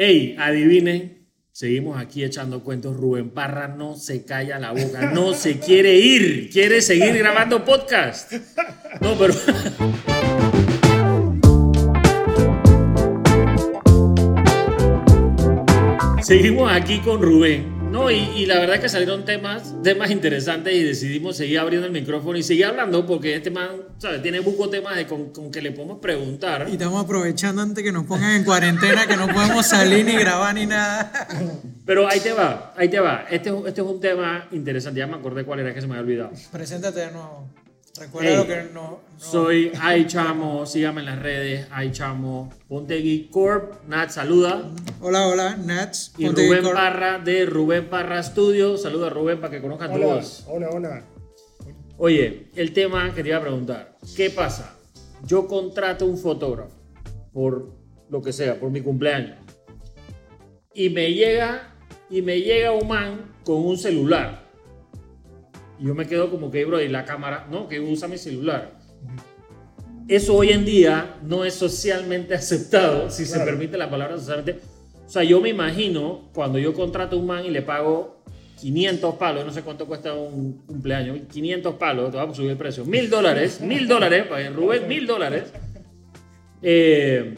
[0.00, 2.96] Ey, adivinen, seguimos aquí echando cuentos.
[2.96, 8.32] Rubén Parra no se calla la boca, no se quiere ir, quiere seguir grabando podcast.
[9.00, 9.34] No, pero.
[16.22, 17.77] Seguimos aquí con Rubén.
[17.90, 21.86] No, y, y la verdad es que salieron temas, temas interesantes y decidimos seguir abriendo
[21.86, 24.20] el micrófono y seguir hablando porque este man, ¿sabes?
[24.20, 26.66] Tiene buco temas de con, con que le podemos preguntar.
[26.68, 30.54] Y estamos aprovechando antes que nos pongan en cuarentena, que no podemos salir ni grabar
[30.54, 31.28] ni nada.
[31.86, 33.24] Pero ahí te va, ahí te va.
[33.30, 35.00] Este, este es un tema interesante.
[35.00, 36.30] Ya me acordé cuál era que se me había olvidado.
[36.52, 37.48] Preséntate de nuevo.
[38.00, 38.82] Recuerda Ey, lo que no.
[38.82, 44.70] no- Soy Ay Chamo, síganme en las redes, Ay Chamo, Ponte Geek Corp, Nat saluda.
[45.00, 46.12] Hola, hola, Nats.
[46.16, 46.76] Y Ponte Rubén Geek Corp.
[46.76, 48.76] Parra de Rubén Parra Studio.
[48.76, 50.44] Saluda Rubén para que conozcan tu Hola, voz.
[50.48, 51.02] hola, hola.
[51.96, 54.74] Oye, el tema que te iba a preguntar, ¿qué pasa?
[55.26, 56.76] Yo contrato un fotógrafo
[57.32, 57.72] por
[58.08, 59.36] lo que sea, por mi cumpleaños.
[60.72, 61.74] Y me llega
[62.08, 64.47] y me llega un man con un celular.
[65.80, 68.72] Yo me quedo como que, bro, y la cámara, no, que usa mi celular.
[70.08, 74.60] Eso hoy en día no es socialmente aceptado, si se permite la palabra socialmente.
[75.06, 78.22] O sea, yo me imagino cuando yo contrato un man y le pago
[78.60, 82.56] 500 palos, no sé cuánto cuesta un cumpleaños, 500 palos, te vamos a subir el
[82.56, 85.44] precio, mil dólares, mil dólares, para Rubén, mil dólares.
[86.60, 87.34] Eh,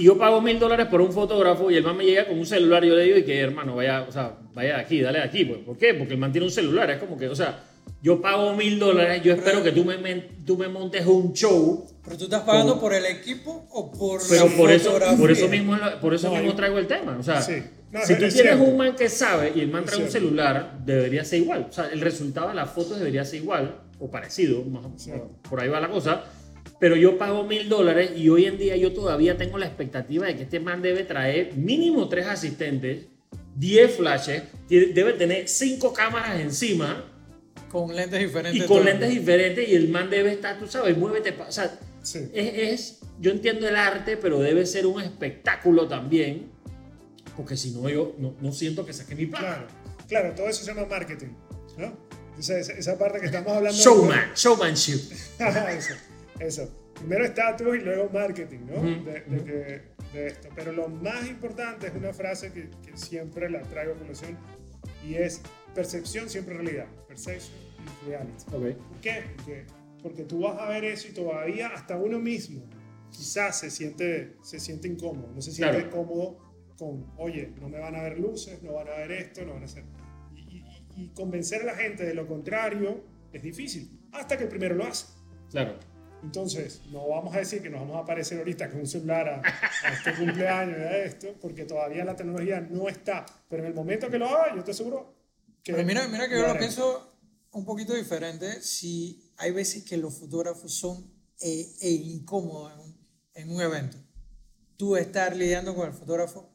[0.00, 2.46] y yo pago mil dólares por un fotógrafo y el man me llega con un
[2.46, 5.18] celular y yo le digo, y que hermano, vaya, o sea, vaya de aquí, dale
[5.18, 5.44] de aquí.
[5.44, 5.60] Pues.
[5.60, 5.94] ¿Por qué?
[5.94, 7.64] Porque el man tiene un celular, es como que, o sea,
[8.02, 11.86] yo pago mil dólares, yo espero que tú me, men- tú me montes un show,
[12.02, 15.18] ¿Pero tú estás pagando por el equipo o por pero la por eso, fotografía?
[15.18, 17.16] por eso mismo, por eso No, mismo traigo el tema.
[17.18, 17.62] O sea, Sí.
[17.92, 18.62] No, si tú es tienes cierto.
[18.64, 21.66] un man que sabe y el man trae un celular, debería ser igual.
[21.68, 25.10] O sea, el resultado de las fotos debería ser igual o parecido, más o- Sí.
[25.48, 26.24] por ahí va la cosa.
[26.80, 30.36] Pero yo pago mil dólares y hoy en día yo todavía tengo la expectativa de
[30.36, 33.04] que este man debe traer mínimo tres asistentes,
[33.56, 37.04] 10 flashes, debe tener cinco cámaras encima
[37.70, 38.64] Con lentes diferentes.
[38.64, 41.34] y con lentes diferentes y el man debe estar, tú sabes, muévete.
[41.46, 42.30] O sea, Sí.
[42.32, 46.46] es, es- yo entiendo el arte, pero debe ser un espectáculo también,
[47.36, 49.44] porque si no, yo no, no siento que saque mi plata.
[49.44, 49.66] Claro,
[50.08, 51.34] claro, todo eso se llama marketing,
[51.76, 51.94] ¿no?
[52.30, 53.78] Entonces, esa, esa parte que estamos hablando...
[53.78, 55.00] Showman, showmanship.
[55.76, 55.94] eso,
[56.40, 56.90] eso.
[56.94, 58.82] Primero estatus y luego marketing, ¿no?
[58.82, 60.48] De, de que- de esto.
[60.56, 64.36] Pero lo más importante es una frase que, que siempre la traigo a colación
[65.06, 65.40] y es
[65.74, 66.86] percepción siempre realidad.
[67.06, 68.44] Perception is reality.
[68.48, 68.76] Ok.
[68.88, 69.22] ¿Por qué?
[69.36, 69.64] Porque,
[70.02, 72.62] porque tú vas a ver eso y todavía hasta uno mismo
[73.10, 75.90] quizás se siente, se siente incómodo, no se siente Claro.
[75.90, 76.38] cómodo
[76.78, 79.62] con, oye, no me van a ver luces, no van a ver esto, no van
[79.62, 79.84] a hacer...
[80.34, 80.64] Y, y-
[80.96, 84.84] y convencer a la gente de lo contrario es difícil, hasta que el primero lo
[84.84, 85.06] hace.
[85.50, 85.78] Claro.
[86.22, 89.42] Entonces, no vamos a decir que nos vamos a aparecer ahorita con un celular a,
[89.88, 93.24] a este cumpleaños a esto, porque todavía la tecnología no está.
[93.48, 95.14] Pero en el momento que lo haga, yo te aseguro
[95.62, 95.72] que...
[95.72, 97.18] Pero mira, mira que yo lo pienso
[97.52, 98.62] un poquito diferente.
[98.62, 101.10] Si hay veces que los fotógrafos son
[101.40, 103.96] eh, eh, incómodos en un, en un evento.
[104.76, 106.50] Tú estar lidiando con el fotógrafo.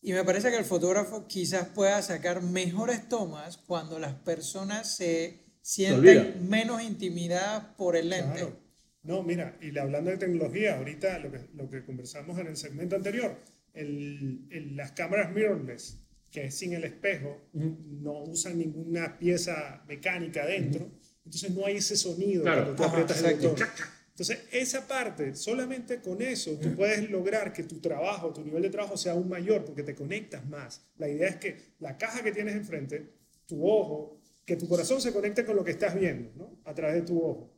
[0.00, 5.44] Y me parece que el fotógrafo quizás pueda sacar mejores tomas cuando las personas se
[5.60, 8.40] sienten menos intimidadas por el lente.
[8.40, 8.67] Claro.
[9.02, 12.96] No, mira, y hablando de tecnología, ahorita lo que, lo que conversamos en el segmento
[12.96, 13.36] anterior,
[13.74, 15.98] el- el- las cámaras mirrorless,
[16.30, 20.90] que es sin el espejo, no usan ninguna pieza mecánica dentro,
[21.24, 22.62] entonces no hay ese sonido Claro.
[22.64, 23.66] cuando tú Ajá, aprietas el botón.
[24.10, 28.70] Entonces, esa parte, solamente con eso, tú puedes lograr que tu trabajo, tu nivel de
[28.70, 30.82] trabajo sea aún mayor, porque te conectas más.
[30.98, 33.12] La idea es que la caja que tienes enfrente,
[33.46, 36.58] tu ojo, que tu corazón se conecte con lo que estás viendo, ¿no?
[36.64, 37.54] A través de tu ojo.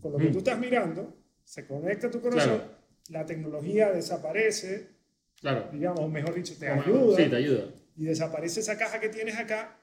[0.00, 2.70] Con lo que tú estás mirando, se conecta tu corazón, Claro.
[3.08, 4.88] la tecnología desaparece,
[5.40, 5.68] Claro.
[5.72, 7.64] digamos, mejor dicho, te Como- ayuda, Sí, te ayuda.
[7.96, 9.76] y desaparece esa caja que tienes acá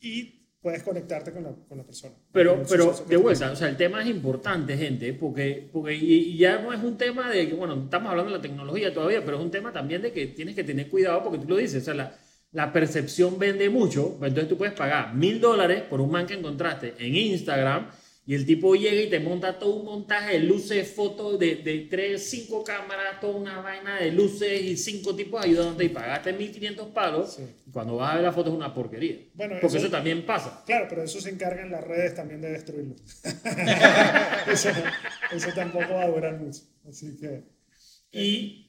[0.00, 2.14] y puedes conectarte con la, con la persona.
[2.32, 6.36] Pero, pero de vuelta, o sea, el tema es importante, gente, porque, porque y, y
[6.38, 9.38] ya no es un tema de que, bueno, estamos hablando de la tecnología todavía, pero
[9.38, 11.84] es un tema también de que tienes que tener cuidado porque tú lo dices, o
[11.84, 12.16] sea, la,
[12.52, 16.34] la percepción vende mucho, pues entonces tú puedes pagar mil dólares por un man que
[16.34, 17.88] encontraste en Instagram
[18.28, 21.86] y el tipo llega y te monta todo un montaje de luces, fotos de, de
[21.88, 26.88] tres, cinco cámaras, toda una vaina de luces y cinco tipos ayudándote y pagaste 1500
[26.88, 27.44] palos Sí.
[27.66, 29.16] y cuando vas a ver la foto es una porquería.
[29.34, 30.62] Bueno, porque eso- eso también pasa.
[30.66, 32.96] Claro, pero eso se encargan las redes también de destruirlo.
[34.50, 34.70] eso,
[35.32, 36.62] eso tampoco va a durar mucho.
[36.88, 37.44] Así que,
[38.12, 38.62] Y.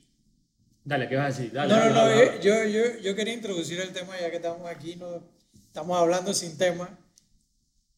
[0.83, 1.51] Dale, ¿qué vas a decir?
[1.53, 2.41] Dale, No, no, no, dale, dale.
[2.41, 5.21] yo, yo, yo quería introducir el tema ya que estamos aquí, no,
[5.65, 6.97] estamos hablando sin tema.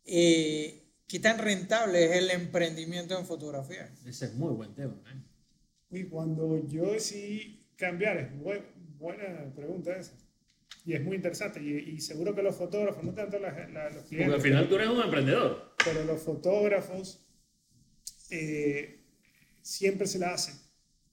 [0.06, 3.92] Eh, ¿Qué tan rentable es el emprendimiento en fotografía?
[4.06, 4.94] Ese es muy buen tema.
[5.12, 5.22] ¿eh?
[5.92, 8.64] y cuando yo decidí cambiar, es buen,
[9.00, 10.14] buena pregunta esa.
[10.86, 11.62] Y es muy interesante.
[11.62, 14.70] Y, y seguro que los fotógrafos, no tanto la- la- los Porque clientes, al final
[14.70, 15.76] tú eres un emprendedor.
[15.84, 17.26] pero los fotógrafos
[18.30, 19.04] eh,
[19.64, 20.56] siempre se la hacen.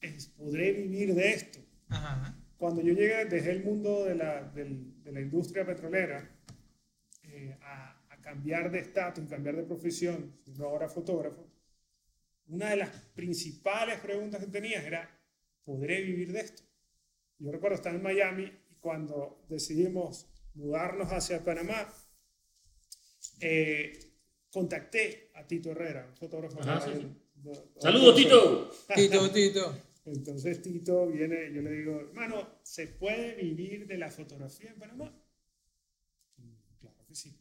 [0.02, 1.58] Es, ¿Podré vivir de esto?
[1.88, 2.38] Ajá.
[2.58, 6.31] Cuando yo llegué, dejé el mundo de la, del- de la industria petrolera
[7.25, 7.95] eh, a
[8.31, 11.46] cambiar de estatus, cambiar de profesión, siendo ahora fotógrafo,
[12.49, 15.08] una de las principales preguntas que tenía era,
[15.64, 16.64] ¿podré vivir de esto?
[17.38, 21.87] Yo recuerdo estar en Miami y cuando decidimos mudarnos hacia Panamá,
[23.40, 23.93] eh,
[24.50, 26.61] contacté a Tito Herrera, un fotógrafo.
[26.61, 27.23] Ajá, de- sí, sí.
[27.44, 28.70] de- de- ¡Saludos, Tito!
[28.96, 29.82] Tito, Tito.
[30.05, 35.12] entonces Tito viene, yo le digo, hermano, ¿se puede vivir de la fotografía en Panamá?
[36.38, 37.38] "Mm, Claro que sí.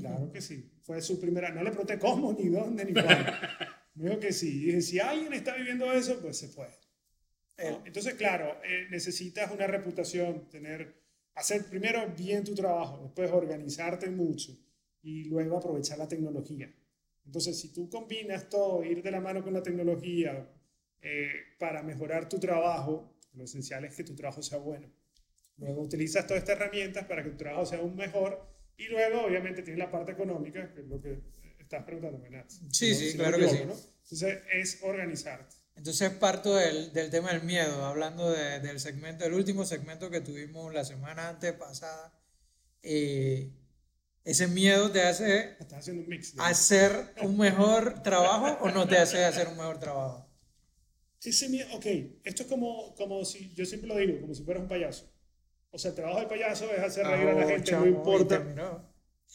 [0.00, 0.70] Claro que sí.
[0.82, 3.30] Fue su primera, no le pregunté cómo, ni dónde, ni cuándo.
[3.94, 4.62] Me dijo que sí.
[4.62, 6.72] Y dije, si alguien está viviendo eso, pues se puede.
[7.56, 10.94] El- Entonces, claro, eh, necesitas una reputación, tener,
[11.34, 14.56] hacer primero bien tu trabajo, después organizarte mucho
[15.02, 16.72] y luego aprovechar la tecnología.
[17.26, 20.48] Entonces, si tú combinas todo, ir de la mano con la tecnología
[21.02, 24.88] eh, para mejorar tu trabajo, lo esencial es que tu trabajo sea bueno.
[25.58, 29.62] Luego utilizas todas estas herramientas para que tu trabajo sea aún mejor y luego, obviamente,
[29.62, 31.20] tienes la parte económica, que es lo que
[31.58, 32.44] estás preguntando, ¿verdad?
[32.70, 32.96] Sí, ¿No?
[32.98, 33.56] sí, Si claro que sí.
[33.66, 33.74] ¿no?
[34.02, 35.56] Entonces, es organizarte.
[35.76, 40.20] Entonces parto del, del tema del miedo, hablando de- del segmento, el último segmento que
[40.20, 42.12] tuvimos la semana antes pasada.
[42.82, 43.52] eh,
[44.24, 45.56] ese miedo te hace
[45.92, 46.34] un mix.
[46.38, 50.28] hacer un mejor trabajo o no te hace hacer un mejor trabajo.
[51.22, 51.86] Ese miedo, ok,
[52.22, 55.10] esto es como, como si, yo siempre lo digo, como si fueras un payaso.
[55.74, 57.90] O sea, el trabajo del payaso es hacer reír a la Oh, gente, chamo, no
[57.90, 58.42] importa.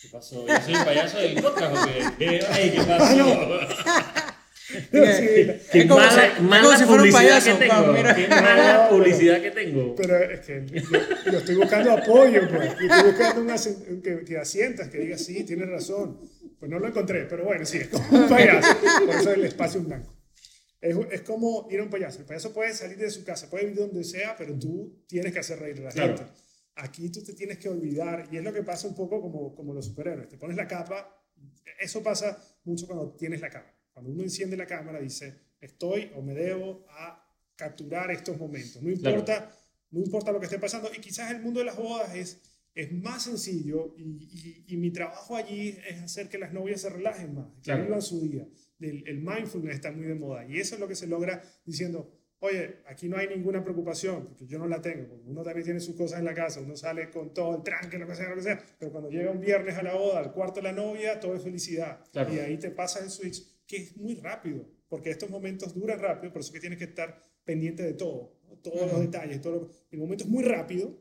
[0.01, 0.47] ¿Qué pasó?
[0.47, 2.05] ¿Yo soy el payaso del podcast o qué?
[2.17, 3.59] ¿Qué, Ey, ¿qué pasó?
[4.71, 5.99] Es Qué como
[6.41, 7.91] mala, si publicidad payaso, que pa, tengo.
[7.93, 8.15] mira.
[8.15, 9.95] Qué mala publicidad que tengo.
[9.95, 12.75] Pero es que yo, yo estoy buscando apoyo, pues.
[12.79, 16.19] Yo estoy buscando un asen- que, que asientas, que digas, sí, tienes razón.
[16.59, 18.77] Pues no lo encontré, pero bueno, sí, es como un payaso.
[19.07, 20.15] Por eso el espacio en blanco.
[20.81, 22.19] Es, es como ir a un payaso.
[22.19, 25.39] El payaso puede salir de su casa, puede vivir donde sea, pero tú tienes que
[25.39, 26.17] hacer reír a la Claro.
[26.17, 26.31] gente.
[26.75, 29.73] Aquí tú te tienes que olvidar, y es lo que pasa un poco como, como
[29.73, 30.29] los superhéroes.
[30.29, 31.13] Te pones la capa,
[31.81, 33.75] eso pasa mucho cuando tienes la cámara.
[33.91, 37.25] Cuando uno enciende la cámara, dice, estoy o me debo a
[37.57, 38.81] capturar estos momentos.
[38.81, 39.17] No Claro.
[39.19, 39.51] importa,
[39.91, 40.89] no importa lo que esté pasando.
[40.95, 42.39] Y quizás el mundo de las bodas es,
[42.73, 46.89] es más sencillo y, y- y mi trabajo allí es hacer que las novias se
[46.89, 47.83] relajen más, que Claro.
[47.83, 48.47] vivan su día.
[48.79, 52.11] El, el mindfulness está muy de moda y eso es lo que se logra diciendo,
[52.39, 55.79] oye, aquí no hay ninguna preocupación, porque yo no la tengo, porque uno también tiene
[55.81, 58.35] sus cosas en la casa, uno sale con todo el tranque, lo que sea, lo
[58.35, 61.19] que sea, pero cuando llega un viernes a la boda, al cuarto de la novia,
[61.19, 61.99] todo es felicidad.
[62.13, 62.33] Claro.
[62.33, 66.31] Y ahí te pasas el switch, que es muy rápido, porque estos momentos duran rápido,
[66.31, 68.55] por eso que tienes que estar pendiente de todo, ¿no?
[68.59, 70.97] todos los detalles, todo lo- el momento es muy rápido,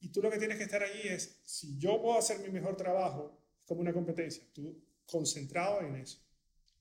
[0.00, 2.76] y tú lo que tienes que estar allí es, si yo puedo hacer mi mejor
[2.76, 6.18] trabajo, es como una competencia, tú concentrado en eso.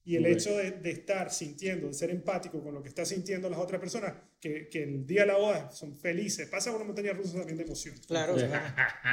[0.03, 0.31] Y el Ok.
[0.31, 3.79] hecho de, de estar sintiendo, de ser empático con lo que está sintiendo las otras
[3.79, 7.57] personas, que, que el día de la boda son felices, pasa una montaña rusa también
[7.57, 8.05] de emociones.
[8.07, 8.45] Claro, Eso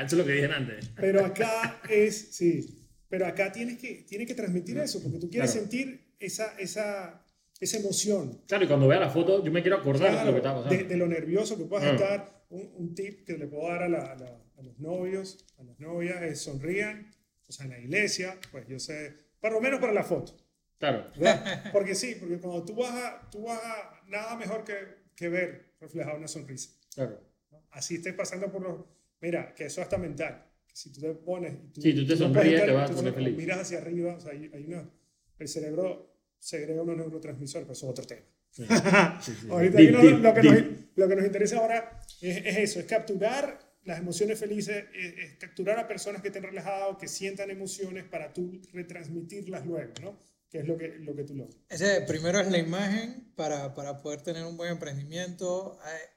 [0.02, 0.90] es lo que dije antes.
[0.96, 5.50] Pero acá es, sí, pero acá tienes que, tienes que transmitir eso, porque tú quieres
[5.52, 5.66] Claro.
[5.68, 7.22] sentir esa, esa,
[7.60, 8.40] esa emoción.
[8.46, 10.68] Claro, y cuando vea la foto, yo me quiero acordar de Claro, lo que está
[10.84, 11.94] de, de lo nervioso que puedas Ah.
[11.94, 12.38] estar.
[12.50, 15.62] Un, un tip que le puedo dar a, la- a la- a los novios, a
[15.64, 17.10] las novias, es sonrían,
[17.46, 20.34] o sea, en la iglesia, pues yo sé, por lo menos para la foto.
[20.78, 21.10] Claro.
[21.16, 21.70] ¿verdad?
[21.72, 24.74] Porque sí, porque cuando tú vas a, tú vas a nada mejor que,
[25.14, 26.70] que ver reflejada una sonrisa.
[26.94, 27.20] Claro.
[27.50, 27.62] ¿no?
[27.70, 28.84] Así estés pasando por los...
[29.20, 30.44] Mira, que eso hasta mental.
[30.66, 31.54] Que si tú te pones...
[31.54, 33.36] y tú, Sí, tú te sonríes, te vas a poner feliz.
[33.36, 34.88] Miras hacia arriba, o sea, hay, hay una...
[35.38, 38.22] El cerebro segrega unos neurotransmisores, pero eso es otro tema.
[38.50, 38.64] Sí,
[39.40, 39.48] sí.
[39.50, 40.64] Ahorita Deep, deep, lo, que nos,
[40.96, 45.34] lo que nos interesa ahora es, es eso, es capturar las emociones felices, es, es
[45.38, 50.18] capturar a personas que estén relajadas, que sientan emociones para tú retransmitirlas luego, ¿no?
[50.50, 51.56] Que es lo que, lo que tú logras.
[51.68, 56.08] Ese primero es la imagen para, para poder tener un buen emprendimiento, eh,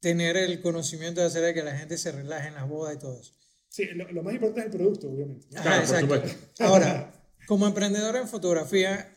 [0.00, 2.98] tener el conocimiento de hacer de que la gente se relaje en las bodas y
[2.98, 3.32] todo eso.
[3.68, 5.46] Sí, lo, lo más importante es el producto, obviamente.
[5.50, 5.60] ¿no?
[5.60, 6.28] Ajá, Claro, por exacto.
[6.28, 6.64] supuesto.
[6.64, 7.12] Ahora,
[7.46, 9.16] como emprendedor en fotografía,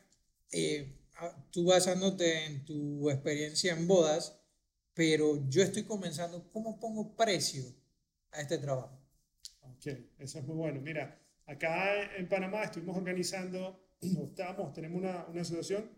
[0.51, 4.39] eh, a- tú basándote en tu experiencia en bodas,
[4.94, 7.63] pero yo estoy comenzando, ¿cómo pongo precio
[8.32, 8.98] a este trabajo?
[9.62, 9.88] Ok,
[10.20, 10.82] eso es muy bueno.
[10.82, 15.89] Mira, acá en Panamá estuvimos organizando, estamos, tenemos una, una asociación,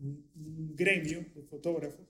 [0.00, 2.06] un, un gremio de fotógrafos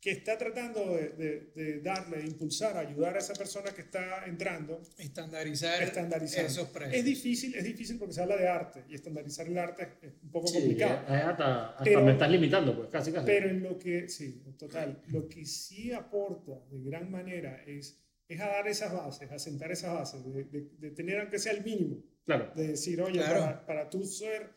[0.00, 4.24] que está tratando de, de, de darle, de impulsar, ayudar a esa persona que está
[4.26, 6.44] entrando Estandarizar, estandarizar.
[6.44, 6.96] esos precios.
[6.98, 10.30] Es difícil, es difícil porque se habla de arte y estandarizar el arte es un
[10.30, 11.00] poco Sí, complicado.
[11.02, 13.26] es hasta, hasta Pero- me estás limitando, pues, casi, casi.
[13.26, 18.40] Pero en lo que, sí, total, lo que sí aporta de gran manera es, es
[18.40, 21.64] a dar esas bases, a sentar esas bases, de, de- de tener aunque sea el
[21.64, 22.52] mínimo, claro.
[22.54, 23.40] de decir, oye, Claro.
[23.40, 24.50] para, para tú ser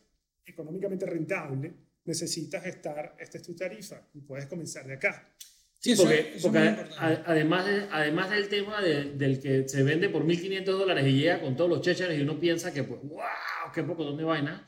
[0.46, 1.74] económicamente rentable,
[2.06, 5.30] necesitas estar, esta es tu tarifa y puedes comenzar de acá.
[5.80, 9.68] Sí, eso- porque eso es porque a- además, de- además del tema de- del que
[9.68, 12.84] se vende por 1.500 dólares y llega con todos los chécheres y uno piensa que,
[12.84, 13.22] pues, wow,
[13.74, 14.68] qué poco, ¿dónde vaina?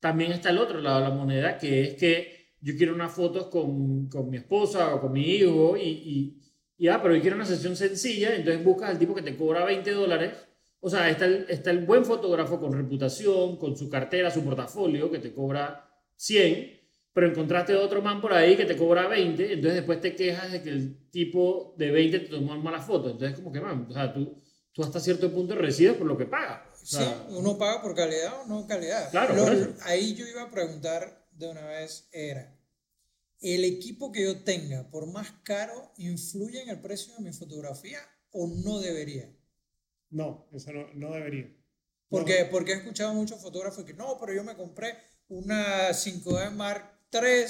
[0.00, 3.48] También está el otro lado de la moneda, que es que yo quiero unas fotos
[3.48, 6.40] con, con mi esposa o con mi hijo y, y,
[6.78, 9.64] y, ah, pero yo quiero una sesión sencilla, entonces buscas al tipo que te cobra
[9.64, 10.32] 20 dólares.
[10.80, 15.10] O sea, está el, está el buen fotógrafo con reputación, con su cartera, su portafolio,
[15.10, 16.78] que te cobra 100,
[17.12, 20.62] pero encontraste otro man por ahí que te cobra 20, entonces después te quejas de
[20.62, 23.12] que el tipo de 20 te tomó malas fotos.
[23.12, 24.40] Entonces, como que, man, o sea, tú,
[24.72, 26.60] tú hasta cierto punto recibes por lo que pagas.
[26.74, 29.10] O Sí, sea, uno paga por calidad o no calidad.
[29.10, 32.54] Claro, Lo- ahí yo iba a preguntar de una vez, era,
[33.40, 38.00] ¿el equipo que yo tenga, por más caro, influye en el precio de mi fotografía
[38.30, 39.34] o no debería?
[40.10, 41.54] No, eso no, no debería.
[42.08, 44.96] Porque, porque he escuchado muchos fotógrafos que no, pero yo me compré
[45.28, 47.44] una 5D Mark III,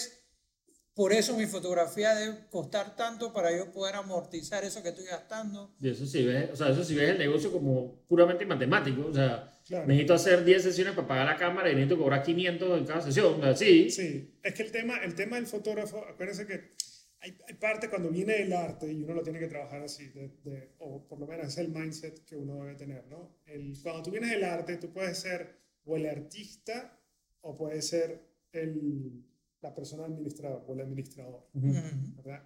[0.99, 5.73] por eso mi fotografía debe costar tanto para yo poder amortizar eso que estoy gastando.
[5.81, 9.07] y eso sí ves, o sea, eso sí ves el negocio como puramente matemático.
[9.07, 9.87] O sea, Claro.
[9.87, 13.35] necesito hacer 10 sesiones para pagar la cámara y necesito cobrar 500 en cada sesión.
[13.39, 16.73] O sea, sí, Sí, es que el tema, el tema del fotógrafo, acuérdense que
[17.21, 20.31] hay, hay parte cuando viene el arte y uno lo tiene que trabajar así, de,
[20.43, 23.37] de- o por lo menos es el mindset que uno debe tener, ¿no?
[23.47, 26.99] El, cuando tú vienes del arte, tú puedes ser o el artista
[27.43, 28.21] o puedes ser
[28.53, 29.23] el,
[29.61, 31.47] la persona administradora o el administrador.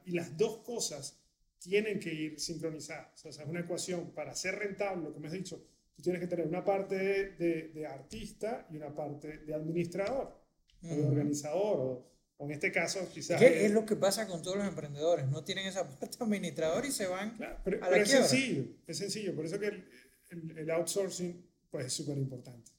[0.04, 1.18] Y las dos cosas
[1.58, 3.24] tienen que ir sincronizadas.
[3.26, 5.64] O sea, es una ecuación para ser rentable, lo que me has dicho,
[5.94, 10.40] tú tienes que tener una parte de, de- de artista y una parte de administrador
[10.82, 13.38] o de organizador, o, o en este caso quizás...
[13.38, 15.28] ¿Qué es lo que pasa con todos los emprendedores?
[15.28, 18.26] No tienen esa parte administradora y se van Claro, pero, a pero la es quiebra.
[18.26, 19.88] sencillo, es sencillo, por eso que el,
[20.30, 22.72] el- el outsourcing pues, es súper importante.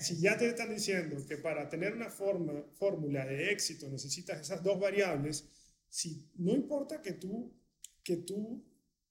[0.00, 4.62] Si ya te están diciendo que para tener una forma, fórmula de éxito necesitas esas
[4.62, 5.48] dos variables,
[5.88, 7.52] si, no importa que tú,
[8.02, 8.64] que tú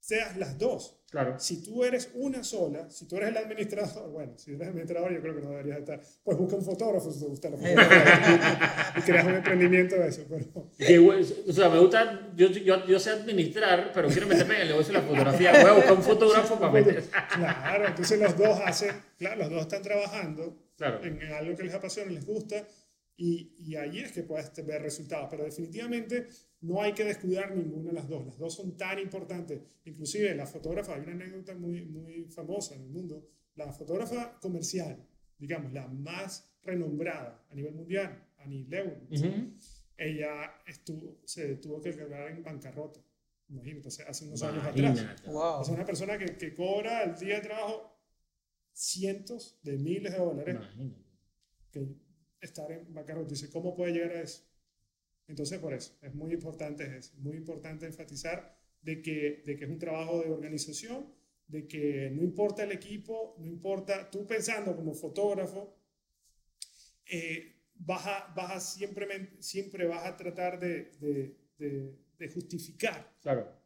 [0.08, 1.38] seas las dos, claro.
[1.38, 5.22] si tú eres una sola, si tú eres el administrador, bueno, si eres administrador yo
[5.22, 9.02] creo que no deberías estar, pues busca un fotógrafo si te gusta la fotografía y
[9.02, 10.46] creas un emprendimiento de eso, pero...
[11.50, 14.94] O sea, me gusta, yo, yo, yo sé administrar, pero quiero meterme en el negocio
[14.94, 15.52] de la fotografía.
[15.52, 17.04] Voy a buscar un fotógrafo para meter.
[17.38, 21.04] Claro, entonces los dos hacen, claro, los dos están trabajando Claro.
[21.04, 22.64] en algo que les apasiona, les gusta,
[23.18, 25.28] y, y ahí es que puedes ver resultados.
[25.30, 26.28] Pero definitivamente
[26.62, 28.26] no hay que descuidar ninguna de las dos.
[28.26, 29.60] Las dos son tan importantes.
[29.86, 35.04] Inclusive la fotógrafa, hay una anécdota muy, muy famosa en el mundo, la fotógrafa comercial,
[35.38, 39.54] digamos, la más renombrada a nivel mundial, Annie Leibovitz, Ujú.
[39.98, 43.00] ella estuvo, se tuvo que declarar en bancarrota.
[43.50, 45.24] Imagínate, hace- unos años atrás.
[45.26, 45.64] Wow.
[45.64, 47.98] Sea, una persona que, que cobra al día de trabajo
[48.74, 51.02] cientos de miles de dólares Imagínate.
[51.72, 51.88] que
[52.42, 53.30] estar en bancarrota.
[53.30, 54.44] Dice, ¿cómo puede llegar a eso?
[55.28, 59.70] Entonces, por eso, es muy importante eso, muy importante enfatizar de que, de que es
[59.70, 61.14] un trabajo de organización,
[61.48, 65.76] de que no importa el equipo, no importa, tú pensando como fotógrafo,
[67.06, 70.92] eh, vas, a, vas a siempre, siempre vas a tratar de,
[72.18, 73.57] de justificar Claro.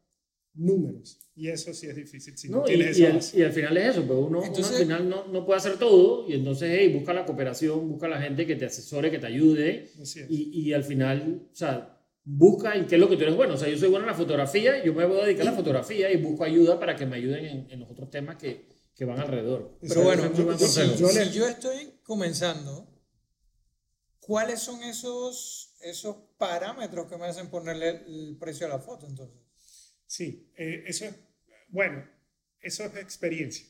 [0.54, 1.18] Números.
[1.34, 3.38] Y eso sí es difícil si no, No, y, tienes y al, base.
[3.38, 5.78] y al final es eso, pues uno, uno Entonces- al final no, no puede hacer
[5.78, 9.26] todo y entonces hey, busca la cooperación, busca la gente que te asesore, que te
[9.26, 9.90] ayude
[10.28, 13.54] y, y al final, o sea, busca en qué es lo que tú eres bueno.
[13.54, 15.56] O sea, yo soy bueno en la fotografía, yo me voy a dedicar a la
[15.56, 19.04] fotografía y busco ayuda para que me ayuden en, en los otros temas que, que
[19.06, 19.78] van alrededor.
[19.80, 22.88] Pero Eso bueno, es muy buen si, yo le- si yo estoy comenzando,
[24.20, 29.38] ¿cuáles son esos, esos parámetros que me hacen ponerle el precio a la foto entonces?
[30.12, 31.14] Sí, eh, eso es,
[31.68, 32.06] bueno,
[32.60, 33.66] eso es experiencia.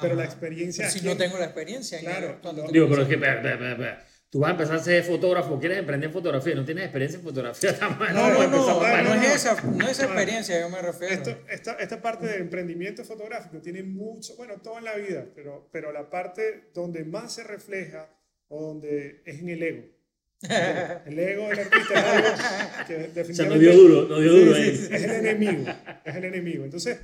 [0.00, 0.30] Pero la Ajá.
[0.32, 1.98] experiencia Pero si aquí no en- tengo la experiencia.
[1.98, 2.70] Claro, ¿no?
[2.70, 4.06] Digo, pero es que, espera, espera, espera.
[4.30, 7.24] tú vas a empezar a ser fotógrafo, quieres emprender en fotografía, no tienes experiencia en
[7.24, 7.70] fotografía.
[7.80, 11.14] A no, no, no, no, no, es esa, no es experiencia, yo me refiero.
[11.14, 15.68] Esto- esta, esta parte de emprendimiento fotográfico tiene mucho, bueno, todo en la vida, pero,
[15.72, 18.08] pero la parte donde más se refleja
[18.46, 19.95] o donde es en el ego.
[20.42, 22.28] El ego del artista es algo
[22.86, 24.76] que O sea, nos dio duro, nos dio duro sí, ahí.
[24.76, 25.64] sí, es el enemigo,
[26.04, 26.64] es el enemigo.
[26.64, 26.98] Entonces,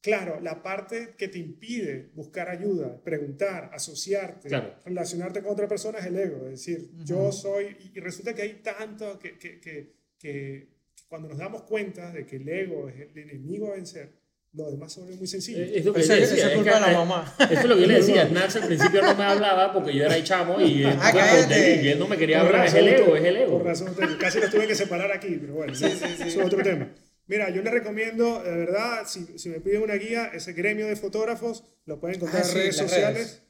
[0.00, 4.74] claro, la parte que te impide buscar ayuda, preguntar, asociarte, Claro.
[4.84, 6.44] relacionarte con otra persona es el ego.
[6.46, 11.28] Es decir, yo soy, y resulta que hay tanto que, que, que, que- que cuando
[11.28, 14.19] nos damos cuenta de que el ego es el enemigo a vencer,
[14.52, 15.62] lo demás se vuelve muy sencillo.
[15.62, 16.46] Es lo que yo le esa decía.
[16.46, 17.34] es es culpa de la mamá.
[17.38, 18.24] Esto es lo que yo le decía.
[18.32, 21.48] Nax al principio no me hablaba porque yo era el chamo y él, Ah, pues,
[21.50, 22.66] él no me quería Por hablar.
[22.66, 23.58] Es razón el ego, es el ego.
[23.58, 26.92] Por razón, casi los tuve que separar aquí, pero bueno, eso es otro tema.
[27.28, 30.96] Mira, yo les recomiendo, de verdad, si, si me piden una guía, ese gremio de
[30.96, 33.14] fotógrafos, lo pueden encontrar Ah, en sí, redes sociales.
[33.14, 33.42] redes.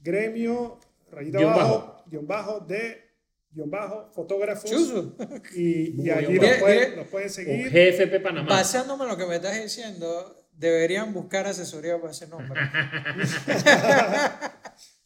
[0.00, 0.78] Gremio,
[1.10, 2.04] rayita Guión abajo, bajo.
[2.10, 3.02] guion bajo, de,
[3.50, 4.70] guion bajo, fotógrafos.
[4.70, 5.14] Chuzo.
[5.54, 7.68] Y, y allí nos pueden, pueden O seguir.
[7.70, 8.48] GFP Panamá.
[8.48, 12.60] Basándome en lo que me estás diciendo, deberían buscar asesoría para ese nombre.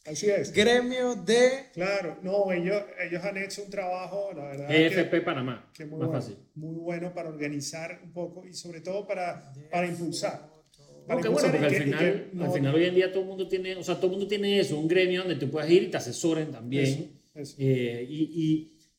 [0.05, 0.51] Así es.
[0.51, 4.67] Gremio de Claro, no, ellos, ellos han hecho un trabajo, la verdad.
[4.67, 5.69] GFP que- Panamá.
[5.73, 6.37] que muy Más bueno, fácil.
[6.55, 10.51] muy bueno para organizar un poco y sobre todo para, para impulsar.
[11.07, 12.95] Para Porque bueno, impulsar porque y al que- final, que no- al final hoy en
[12.95, 15.35] día todo el mundo tiene, o sea, todo el mundo tiene eso, un gremio donde
[15.37, 16.83] tú puedes ir y te asesoren también.
[16.83, 17.05] Eso,
[17.35, 17.55] eso.
[17.59, 18.23] Eh, y,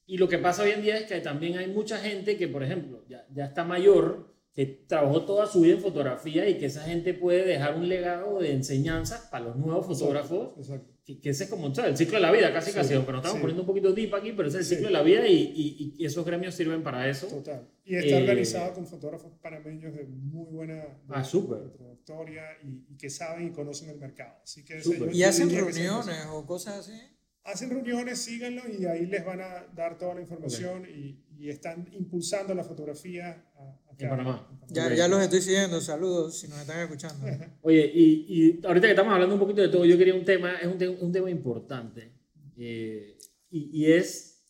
[0.06, 2.48] y, y lo que pasa hoy en día es que también hay mucha gente que,
[2.48, 6.66] por ejemplo, ya, ya está mayor, que trabajó toda su vida en fotografía y que
[6.66, 10.56] esa gente puede dejar un legado de enseñanza para los nuevos fotógrafos.
[10.56, 10.92] Exacto.
[11.04, 11.90] Que, que ese es como ¿sabes?
[11.90, 13.38] el ciclo de la vida, casi Sí, casi, nos estamos sí.
[13.40, 14.74] poniendo un poquito deep aquí, pero ese es el Sí.
[14.76, 17.26] ciclo de la vida y, y- y esos gremios sirven para eso.
[17.26, 17.68] Total.
[17.84, 21.58] Y está Eh, organizado con fotógrafos panameños de muy buena de- Ah, súper.
[21.58, 24.36] de trayectoria y, y que saben y conocen el mercado.
[24.42, 25.10] Así que Súper.
[25.10, 26.98] yo- y hacen reuniones o cosas así.
[27.42, 31.86] hacen reuniones, síganlo y ahí les van a dar toda la información y, y están
[31.92, 34.48] impulsando la fotografía a- En Panamá.
[34.68, 34.92] Ya, Ok.
[34.94, 35.80] ya los estoy siguiendo.
[35.80, 37.26] Saludos si nos están escuchando.
[37.62, 40.54] Oye, y, y ahorita que estamos hablando un poquito de todo, yo quería un tema,
[40.56, 42.12] es un, te- un tema importante,
[42.56, 43.18] eh,
[43.50, 44.42] y, y es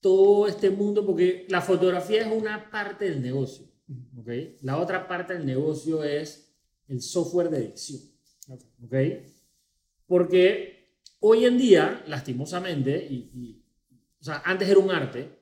[0.00, 3.66] todo este mundo, porque la fotografía es una parte del negocio,
[4.16, 4.28] ¿ok?
[4.62, 6.52] La otra parte del negocio es
[6.88, 8.00] el software de edición.
[8.84, 8.94] ¿ok?
[10.06, 13.62] Porque hoy en día, lastimosamente, y, y-
[14.20, 15.41] o sea, antes era un arte,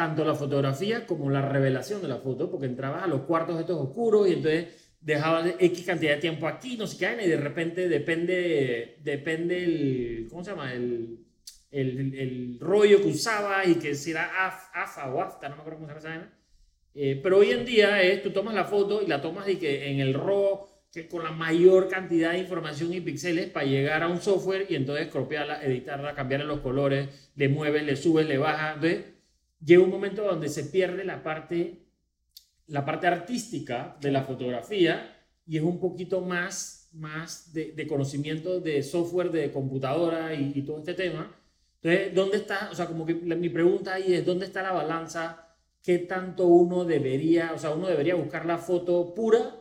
[0.00, 3.76] tanto la fotografía como la revelación de la foto, porque entrabas a los cuartos estos
[3.86, 4.66] oscuros y entonces
[5.00, 10.26] dejabas X cantidad de tiempo aquí, no sé qué, y de repente depende, depende el,
[10.30, 10.72] ¿cómo se llama?
[10.72, 11.18] El,
[11.70, 15.60] el, el- rollo que usabas y que si era AF, AFA o AFTA, no me
[15.62, 16.32] acuerdo cómo se llama esa vaina.
[16.94, 19.90] Eh, pero hoy en día es, tú tomas la foto y la tomas y que
[19.90, 24.08] en el RAW, que con la mayor cantidad de información y píxeles para llegar a
[24.08, 28.74] un software y entonces copiarla, editarla, cambiarle los colores, le mueves, le subes, le bajas.
[28.74, 29.04] Entonces
[29.64, 31.86] llega un momento donde se pierde la parte,
[32.66, 38.60] la parte artística de la fotografía y es un poquito más, más de, de conocimiento
[38.60, 41.34] de software, de computadora y, y todo este tema.
[41.82, 42.68] Entonces, ¿dónde está?
[42.70, 45.46] O sea, como que la- mi pregunta ahí es, ¿dónde está la balanza?
[45.82, 49.56] ¿Qué tanto uno debería, o sea, uno debería buscar la foto pura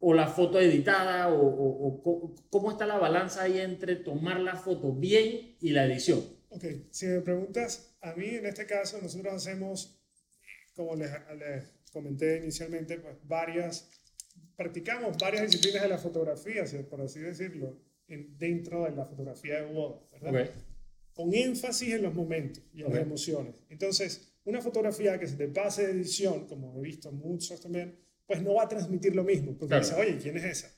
[0.00, 1.32] o la foto editada?
[1.32, 5.84] ¿O, o- o cómo está la balanza ahí entre tomar la foto bien y la
[5.86, 6.20] edición?
[6.50, 9.98] Ok, si me preguntas, a mí en este caso nosotros hacemos,
[10.74, 13.88] como les, les comenté inicialmente, pues varias,
[14.56, 19.72] practicamos varias disciplinas de la fotografía, por así decirlo, en- dentro de la fotografía de
[19.72, 20.42] boda, ¿verdad?
[20.42, 20.50] Ok.
[21.14, 22.92] Con énfasis en los momentos y en Ok.
[22.94, 23.54] las emociones.
[23.70, 28.42] Entonces, una fotografía que se te pase de edición, como he visto muchos también, pues
[28.42, 29.84] no va a transmitir lo mismo, porque Claro.
[29.84, 30.68] dice, oye, ¿quién es esa?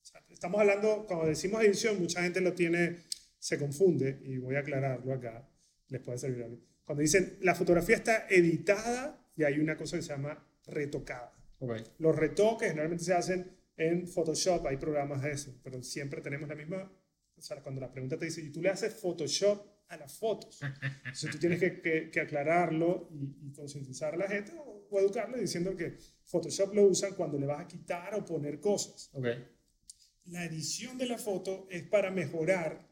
[0.00, 2.98] O sea, estamos hablando, cuando decimos edición, mucha gente lo tiene,
[3.38, 5.48] se confunde, y voy a aclararlo acá,
[5.88, 6.58] les puede servir a mí.
[6.88, 11.34] Cuando dicen, la fotografía está editada y hay una cosa que se llama retocada.
[11.58, 11.72] Ok.
[11.98, 16.54] Los retoques generalmente se hacen en Photoshop, hay programas de eso, pero siempre tenemos la
[16.54, 16.90] misma,
[17.36, 20.60] o sea, cuando la pregunta te dice, ¿y tú le haces Photoshop a las fotos?
[20.62, 24.98] Entonces tú tienes que, que- que aclararlo y, y concientizar a la gente o, o
[24.98, 29.10] educarle diciendo que Photoshop lo usan cuando le vas a quitar o poner cosas.
[29.12, 29.26] Ok.
[30.24, 32.87] La edición de la foto es para mejorar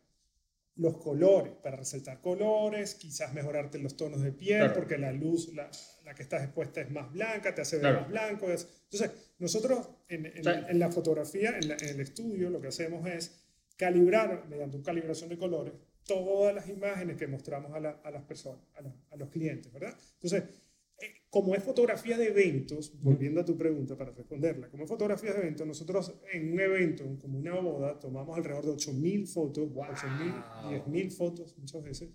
[0.76, 4.74] los colores, para resaltar colores, quizás mejorarte los tonos de piel, Claro.
[4.74, 5.70] porque la luz, la,
[6.04, 8.00] la que estás expuesta es más blanca, te hace ver Claro.
[8.02, 8.50] más blanco.
[8.50, 13.42] es- Entonces, nosotros en, la fotografía, en, la- en el estudio, lo que hacemos es
[13.76, 15.72] calibrar, mediante una calibración de colores,
[16.04, 19.94] todas las imágenes que mostramos a, la- a las personas, a, a los clientes, ¿verdad?
[20.14, 20.44] Entonces,
[21.30, 25.40] como es fotografía de eventos, volviendo a tu pregunta para responderla, como es fotografía de
[25.40, 29.84] eventos, nosotros en un evento, como una boda, tomamos alrededor de 8.000 fotos, Wow.
[29.84, 32.10] 8.000, 10.000 fotos muchas veces,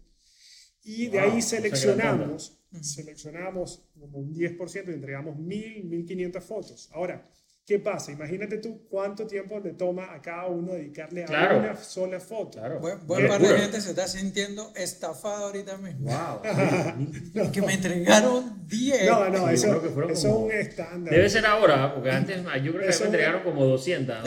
[0.84, 6.90] y de Wow, o ahí seleccionamos, seleccionamos como un 10% y entregamos 1.000, 1.500 fotos.
[6.92, 7.30] Ahora,
[7.72, 8.12] ¿qué pasa?
[8.12, 11.60] Imagínate tú cuánto tiempo le toma a cada uno dedicarle a Claro.
[11.60, 12.60] una sola foto.
[12.60, 12.80] Claro.
[12.82, 16.10] Buen, buen par de gente se está sintiendo estafado ahorita mismo.
[16.12, 16.42] Wow.
[17.54, 19.06] Que me entregaron 10.
[19.06, 21.14] No, no, Sí, eso, eso como- es un estándar.
[21.14, 24.18] Debe ser ahora, porque antes yo creo que Eso- me entregaron como 200.
[24.18, 24.24] ¿no?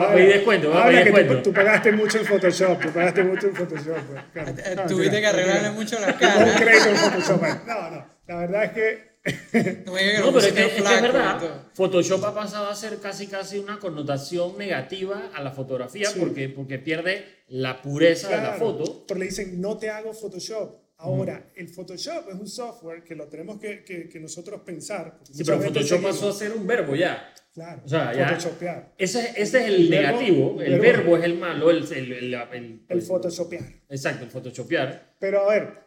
[0.00, 1.36] Va a pedir descuento, a pedir que descuento.
[1.36, 3.96] tú, tú pagaste mucho en Photoshop, tú pagaste mucho en Photoshop.
[3.96, 4.50] pues, claro.
[4.58, 6.54] Eh, No, Tuviste que arreglarle mucho la Un cara.
[6.56, 7.38] crédito en Photoshop.
[7.38, 7.54] pues.
[7.66, 9.13] No, no, la verdad es que
[9.86, 11.40] No pero es que, es que verdad.
[11.74, 16.18] Photoshop ha pasado a ser casi casi una connotación negativa a la fotografía Sí.
[16.20, 19.04] porque, porque pierde la pureza de la foto.
[19.06, 20.82] Pero le dicen, no te hago Photoshop.
[20.98, 25.18] Ahora, el Photoshop es un software que lo tenemos que, que, que nosotros pensar.
[25.30, 27.32] Sí, pero Photoshop pasó a ser un verbo ya.
[27.52, 28.94] Claro, O sea, ya- photoshopear.
[28.98, 32.12] Ese, ese es el El verbo- negativo, el verbo- verbo es el malo, el, el,
[32.12, 33.62] el, el- El photoshopear.
[33.88, 35.14] Exacto, el photoshopear.
[35.20, 35.83] Pero a ver,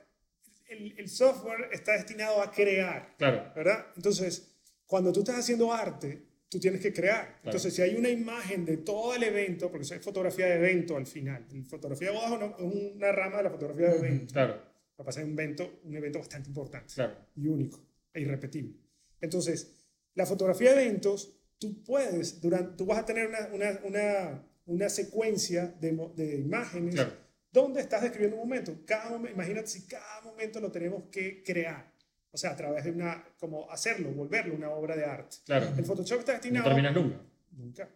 [0.69, 3.87] el, el software está destinado a crear, Claro, ¿verdad?
[3.95, 4.51] Entonces,
[4.85, 7.39] cuando tú estás haciendo arte, tú tienes que crear.
[7.43, 10.95] Entonces, si hay una imagen de todo el evento, porque eso es fotografía de evento
[10.95, 14.33] al final, fotografía de bodas es una- es una rama de la fotografía de evento.
[14.33, 14.53] claro,
[14.99, 17.15] Va a pasar un evento, un evento bastante importante claro.
[17.35, 17.79] y único
[18.13, 18.73] e irrepetible.
[19.21, 19.71] Entonces,
[20.15, 24.89] la fotografía de eventos, tú puedes, durante, tú vas a tener una, una, una, una
[24.89, 25.89] secuencia de,
[26.39, 27.11] imágenes Claro.
[27.61, 28.73] Donde estás describiendo un momento.
[28.85, 31.91] Cada momen- imagínate si cada momento lo tenemos que crear.
[32.31, 35.37] O sea, a través de una, como hacerlo, volverlo una obra de arte.
[35.45, 35.67] Claro.
[35.77, 36.65] El Photoshop está No destinado...
[36.67, 37.21] terminas nunca.
[37.51, 37.89] Nunca.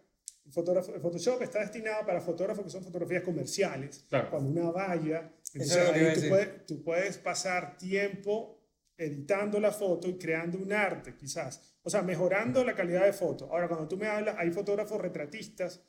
[0.44, 4.04] El, fotógrafo- el Photoshop está destinado para fotógrafos que son fotografías comerciales.
[4.08, 4.30] Claro.
[4.30, 5.30] Cuando una valla.
[5.54, 8.58] Entonces es lo que iba a ahí tú puedes, tú puedes pasar tiempo
[8.96, 11.60] editando la foto y creando un arte, quizás.
[11.82, 13.46] O sea, mejorando la calidad de foto.
[13.52, 15.82] Ahora, cuando tú me hablas, hay fotógrafos retratistas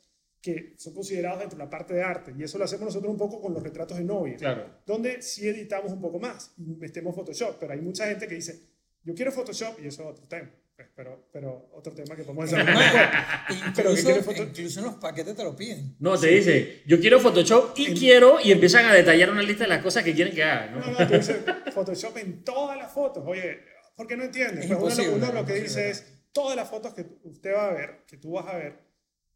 [0.44, 2.34] que son considerados dentro de la parte de arte.
[2.36, 4.36] Y eso lo hacemos nosotros un poco con los retratos de novia.
[4.36, 4.66] Claro.
[4.84, 7.56] Donde sí editamos un poco más y metemos Photoshop.
[7.58, 8.60] Pero hay mucha gente que dice,
[9.02, 10.50] yo quiero Photoshop y eso es otro tema.
[10.76, 12.56] Pues, pero, pero otro tema que podemos que
[13.54, 14.10] Incluso,
[14.42, 15.96] incluso en los paquetes te lo piden.
[15.98, 19.70] No, te dice, yo quiero Photoshop y quiero, y empiezan a detallar una lista de
[19.70, 20.80] las cosas que quieren que haga, ¿no?
[20.80, 21.38] No, no, tú dices
[21.72, 23.24] Photoshop en todas las fotos.
[23.26, 23.60] Oye,
[23.96, 24.70] ¿por qué no entiendes?
[24.70, 27.72] Es Pues uno, uno lo que dice es, todas las fotos que usted va a
[27.72, 28.83] ver, que tú vas a ver,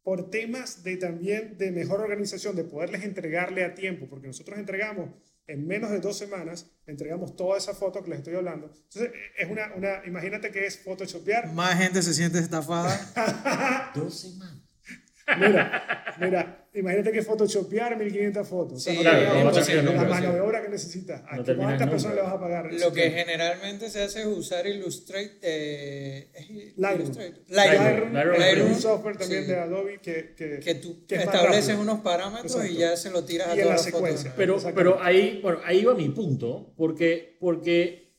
[0.03, 5.09] por temas de también de mejor organización, de poderles entregarle a tiempo, porque nosotros entregamos
[5.49, 8.67] en menos de dos semanas, entregamos toda esa foto que les estoy hablando.
[8.67, 11.51] Entonces, es una, una imagínate que es photoshopear.
[11.53, 13.91] Más gente se siente estafada.
[13.95, 14.59] Dos semanas.
[15.37, 18.77] Mira, mira, imagínate que photoshopear 1500 fotos.
[18.77, 20.33] O sea, Sí, no claro, terminas no a terminar la mano sí.
[20.33, 21.21] de obra que necesitas.
[21.27, 21.89] ¿A No ¿Cuántas nunca.
[21.89, 22.73] personas le vas a pagar?
[22.73, 23.17] Lo que tiempo?
[23.17, 25.39] generalmente se hace es usar Illustrate.
[25.41, 27.01] Eh, ¿es Lightroom.
[27.01, 27.39] Illustrator?
[27.47, 27.83] Lightroom.
[27.83, 28.13] Lightroom.
[28.13, 28.33] Lightroom.
[28.35, 28.71] es Lightroom.
[28.71, 29.47] un software también Sí.
[29.51, 31.81] de Adobe que, que, Que tú que estableces rápido.
[31.81, 32.79] unos parámetros y Exacto.
[32.79, 34.31] ya se lo tiras a Y en todas la las secuencia.
[34.31, 34.37] fotos.
[34.37, 38.13] Pero, pero ahí, bueno, ahí va mi punto, porque, porque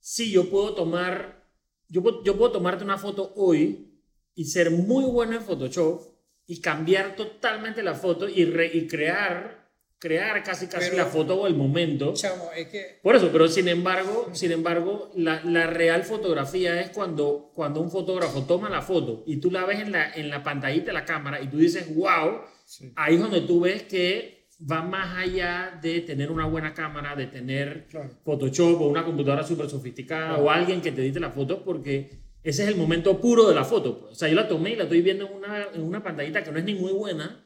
[0.00, 1.44] sí, yo puedo tomar,
[1.88, 3.90] yo puedo, yo puedo tomarte una foto hoy
[4.34, 6.13] y ser muy bueno en Photoshop
[6.46, 11.40] y cambiar totalmente la foto y, re- y crear, crear casi casi Pero- la foto
[11.40, 12.12] o el momento.
[12.14, 16.90] Chamo, es que Por eso, pero sin embargo, sin embargo, la, la real fotografía es
[16.90, 20.42] cuando, cuando un fotógrafo toma la foto y tú la ves en la, en la
[20.42, 22.92] pantallita de la cámara y tú dices, wow, Sí.
[22.96, 27.26] ahí es donde tú ves que va más allá de tener una buena cámara, de
[27.26, 28.10] tener Claro.
[28.24, 32.62] Photoshop o una computadora súper sofisticada o alguien que te edite la foto porque ese
[32.64, 34.00] es el momento puro de la foto.
[34.00, 34.12] pues.
[34.12, 36.52] O sea, yo la tomé y la estoy viendo en una, en una pantallita que
[36.52, 37.44] no es ni muy buena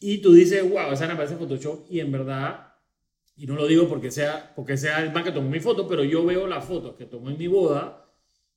[0.00, 2.74] y tú dices, wow, esa me parece Photoshop y en verdad,
[3.36, 6.04] y no lo digo porque sea, porque sea el man que tomó mi foto, pero
[6.04, 8.04] yo veo las fotos que tomó en mi boda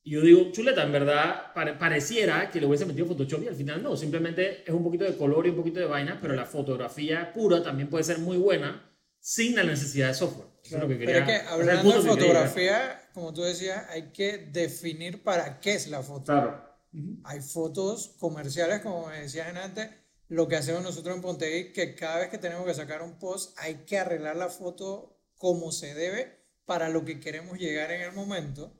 [0.04, 3.56] y yo digo, chuleta, en verdad pare- pareciera que le hubiese metido Photoshop y al
[3.56, 6.46] final no, simplemente es un poquito de color y un poquito de vaina, pero la
[6.46, 8.90] fotografía pura también puede ser muy buena
[9.20, 10.51] sin la necesidad de software.
[10.74, 13.10] Eso es lo que Pero quería- es que ese es el hablando de que fotografía,
[13.14, 16.24] como tú decías, hay que definir para qué es la foto.
[16.32, 16.72] Claro.
[17.24, 19.88] Hay fotos comerciales, como me decías antes,
[20.28, 23.56] lo que hacemos nosotros en Pontegui, que cada vez que tenemos que sacar un post,
[23.58, 28.12] hay que arreglar la foto como se debe para lo que queremos llegar en el
[28.12, 28.72] momento.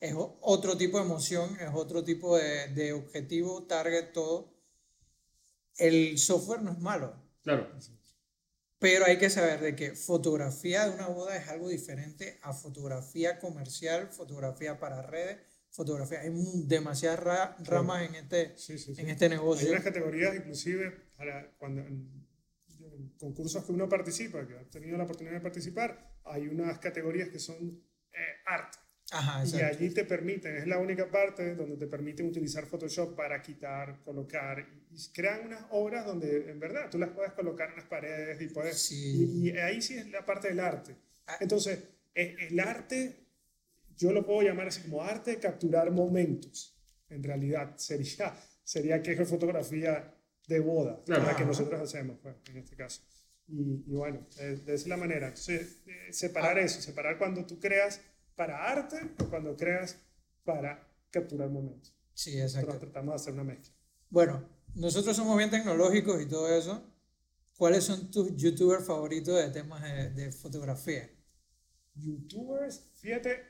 [0.00, 4.54] Es otro tipo de emoción, es otro tipo de, de objetivo, target, todo.
[5.76, 7.70] El software no es malo, Claro.
[8.78, 13.38] Pero hay que saber de que fotografía de una boda es algo diferente a fotografía
[13.38, 15.38] comercial, fotografía para redes,
[15.70, 16.20] fotografía.
[16.20, 16.30] Hay
[16.66, 19.00] demasiadas ra- ramas en este, Sí, sí, sí.
[19.00, 19.70] en este Hay negocio.
[19.70, 21.10] unas categorías, inclusive,
[21.58, 22.26] cuando, en,
[22.80, 27.28] en concursos que uno participa, que ha tenido la oportunidad de participar, hay unas categorías
[27.28, 28.78] que son eh, arte.
[29.12, 33.40] Ajá, Y allí te permiten, es la única parte donde te permiten utilizar Photoshop para
[33.40, 37.84] quitar, colocar, y, crean unas obras donde en verdad tú las puedes colocar en las
[37.84, 38.82] paredes y puedes...
[38.82, 39.40] Sí.
[39.44, 40.96] Y, y ahí sí es la parte del arte.
[41.26, 41.36] Ah.
[41.40, 41.78] Entonces,
[42.14, 43.26] el arte,
[43.96, 46.74] yo lo puedo llamar así como arte de capturar momentos.
[47.08, 50.12] En realidad, sería, sería que es fotografía
[50.48, 51.22] de boda, Claro.
[51.24, 51.46] la que Ajá.
[51.46, 53.02] nosotros hacemos, pues, en este caso.
[53.48, 55.28] Y, y bueno, eh, de esa es la manera.
[55.28, 58.00] Entonces, eh, separar eso, separar cuando tú creas
[58.36, 59.98] para arte o cuando creas
[60.44, 61.92] para capturar momentos.
[62.14, 62.78] Sí, Nosotros exacto.
[62.86, 63.74] tratamos de hacer una mezcla.
[64.10, 66.82] Bueno, nosotros somos bien tecnológicos y todo eso.
[67.56, 71.10] ¿Cuáles son tus youtubers favoritos de temas de, de fotografía?
[71.94, 73.42] Youtubers, fíjate.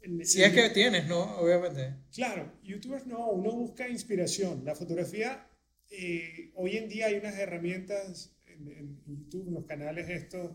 [0.00, 1.38] el- Si el- es que tienes, ¿no?
[1.38, 1.96] Obviamente.
[2.14, 4.64] Claro, youtubers no, uno busca inspiración.
[4.64, 5.48] La fotografía,
[5.90, 10.52] eh, hoy en día hay unas herramientas en, en YouTube, en los canales estos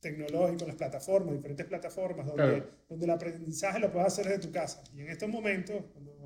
[0.00, 2.70] tecnológicos, las plataformas, diferentes plataformas, donde, Claro.
[2.88, 4.82] donde el aprendizaje lo puedes hacer desde tu casa.
[4.94, 6.16] Y en estos momentos, cuando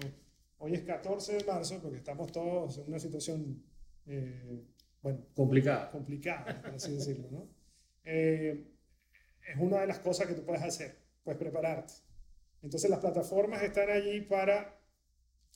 [0.59, 3.63] hoy es 14 de marzo, porque estamos todos en una situación,
[4.07, 4.63] eh,
[5.03, 5.91] bueno, Complicada.
[5.91, 7.49] complicada, por así decirlo, ¿no?
[8.05, 8.65] Eh,
[9.47, 11.93] es una de las cosas que tú puedes hacer, puedes prepararte.
[12.63, 14.81] Entonces las plataformas están allí para,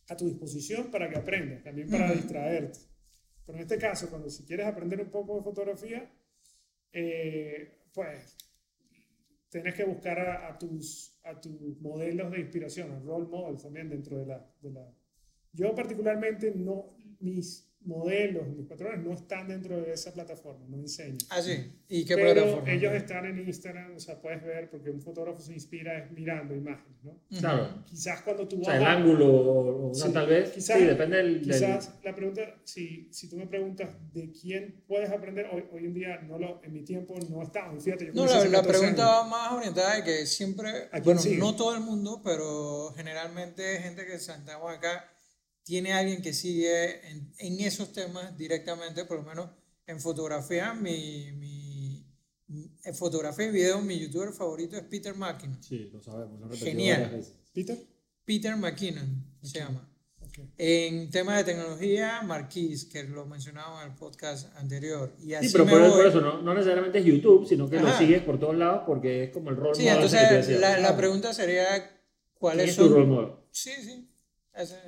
[0.08, 2.80] a tu disposición para que aprendas, también para distraerte.
[3.46, 6.10] Pero en este caso, cuando si quieres aprender un poco de fotografía,
[6.92, 8.36] eh, pues
[9.48, 13.88] tienes que buscar a, a tus, a tus modelos de inspiración, a role models también
[13.88, 14.88] dentro de la, de la...
[15.52, 21.16] Yo particularmente no, mis modelos, mis patrones no están dentro de esa plataforma, no enseño.
[21.30, 21.72] Ah, sí.
[21.88, 22.70] ¿Y qué Pero plataforma?
[22.72, 26.54] ellos están en Instagram, o sea, puedes ver, porque un fotógrafo se inspira es mirando
[26.54, 27.18] imágenes, ¿no?
[27.38, 27.82] Claro.
[27.86, 30.50] Quizás cuando tú O vas sea, el a- ángulo, o una Sí, tal vez.
[30.50, 31.40] quizás- sí, depende del.
[31.40, 35.86] del- Quizás la pregunta, si, si tú me preguntas de quién puedes aprender, hoy, hoy
[35.86, 37.82] en día, no lo, en mi tiempo no estamos.
[37.82, 39.24] Fíjate, yo No, la, la 14 pregunta años.
[39.24, 41.38] va más orientada de que siempre, bueno, sigue?
[41.38, 45.10] no todo el mundo, pero generalmente gente que sentamos acá
[45.68, 49.50] tiene alguien que sigue en, en esos temas directamente, por lo menos
[49.86, 52.06] en fotografía, mi, mi,
[52.84, 55.62] en fotografía y video, mi youtuber favorito es Peter McKinnon.
[55.62, 56.40] Sí, lo sabemos.
[56.40, 57.10] lo Genial.
[57.10, 57.34] veces.
[57.52, 57.78] Peter.
[58.24, 59.86] Peter McKinnon se llama.
[60.22, 60.38] Ok.
[60.56, 65.14] En temas de tecnología, Marquis, que lo mencionaba en el podcast anterior.
[65.22, 65.90] Y así Sí, pero me por, voy.
[65.90, 67.98] por eso no, no necesariamente es YouTube, sino que lo Ajá.
[67.98, 70.58] sigues por todos lados porque es como el rol Sí, model que te entonces decía.
[70.60, 72.00] la, la pregunta sería, ¿Quién
[72.32, 73.32] ¿cuáles es tu rol model?
[73.50, 74.08] Sí, sí.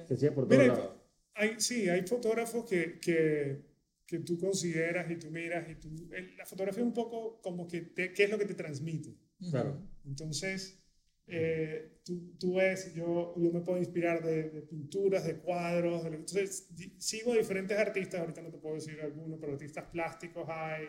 [0.08, 0.96] Que sigues por todos lados.
[1.34, 3.62] hay, sí, hay fotógrafos que, que,
[4.06, 5.88] que tú consideras y tú miras y tú...
[6.12, 9.16] el- La fotografía es un poco como que te- qué es lo que te transmite.
[9.50, 9.80] Claro.
[10.04, 10.82] Entonces,
[11.26, 16.10] eh, tú, tú ves, yo, yo me puedo inspirar de, de pinturas, de cuadros, de
[16.10, 19.84] lo- entonces di- sigo a diferentes artistas, ahorita no te puedo decir alguno, pero artistas
[19.92, 20.88] plásticos hay,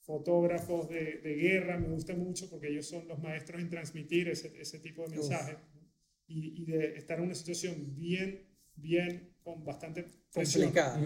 [0.00, 4.58] fotógrafos de, de guerra, me gusta mucho porque ellos son los maestros en transmitir ese,
[4.60, 5.56] ese tipo de mensajes.
[6.28, 11.00] Y, y de estar en una situación bien, bien, con bastante presión Complicada.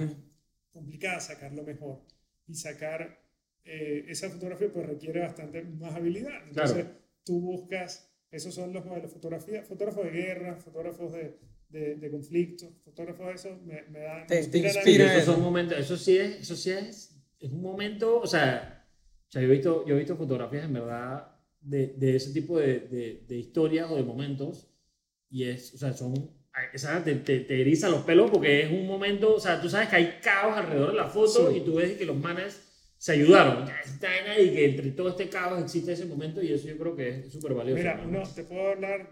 [0.73, 2.01] Complicada sacarlo mejor.
[2.47, 3.19] Y sacar
[3.65, 6.47] eh, esa fotografía pues requiere bastante más habilidad.
[6.49, 6.99] Entonces Claro.
[7.25, 12.73] tú buscas, esos son los modelos, fotografía, fotógrafos de guerra, fotógrafos de, de, de conflicto,
[12.85, 14.27] fotógrafos de eso me, me dan...
[14.27, 15.33] Te- me te inspira esos eso.
[15.35, 18.87] son momentos, eso sí es, eso sí es, es un momento, o sea,
[19.29, 22.59] o sea yo, he visto, yo he visto fotografías en verdad de, de ese tipo
[22.59, 24.69] de, de, de historias o de momentos
[25.33, 28.71] y es, o sea, son, o sea, te, te, te eriza los pelos porque es
[28.71, 31.57] un momento, o sea, tú sabes que hay caos alrededor de la foto Sí.
[31.57, 32.61] y tú ves que los manes
[32.99, 36.77] se ayudaron, ya y que entre todo este caos existe ese momento y eso yo
[36.79, 37.79] creo que es súper valioso.
[37.79, 38.23] Mira, ¿no?
[38.33, 39.11] te puedo hablar,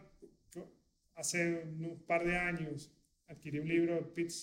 [1.16, 2.92] hace un par de años
[3.28, 4.34] adquirí un libro de Pete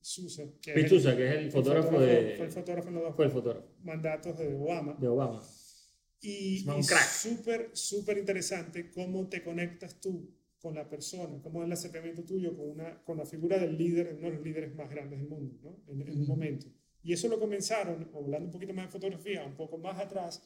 [0.00, 2.94] Sousa, que, es el- Pete Sousa, que es el fotógrafo de- fue el fotógrafo en
[2.94, 4.96] los dos Fue el fotógrafo mandatos de Obama.
[4.98, 5.42] de Obama.
[6.22, 10.28] Y, y súper, súper interesante cómo te conectas tú
[10.60, 14.14] con la persona, cómo es el acercamiento tuyo con, una, con la figura del líder,
[14.18, 15.92] uno de los líderes más grandes del mundo, ¿no?
[15.92, 16.66] en, en un momento.
[17.02, 20.42] Y eso lo comenzaron, hablando un poquito más de fotografía, un poco más atrás,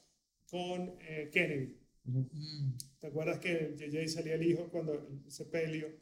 [0.49, 1.77] con eh, Kennedy.
[3.01, 5.07] ¿Te acuerdas que JJ salía el hijo cuando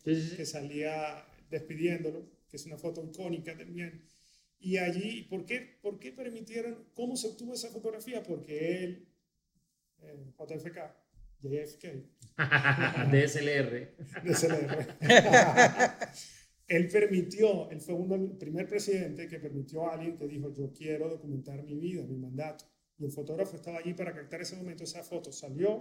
[0.04, 0.36] Sí, sí, sí.
[0.36, 4.02] que salía despidiéndolo, que es una foto icónica también?
[4.58, 8.22] Y allí, ¿por qué, ¿por qué permitieron, cómo se obtuvo esa fotografía?
[8.22, 9.08] Porque él,
[10.02, 10.78] eh, JFK,
[11.42, 11.84] JFK,
[13.10, 13.94] DSLR.
[14.22, 14.86] de CLR,
[16.68, 20.72] él permitió, él fue uno, el primer presidente que permitió a alguien que dijo, yo
[20.72, 22.64] quiero documentar mi vida, mi mandato.
[22.98, 25.80] Y el fotógrafo estaba allí para captar ese momento, esa foto salió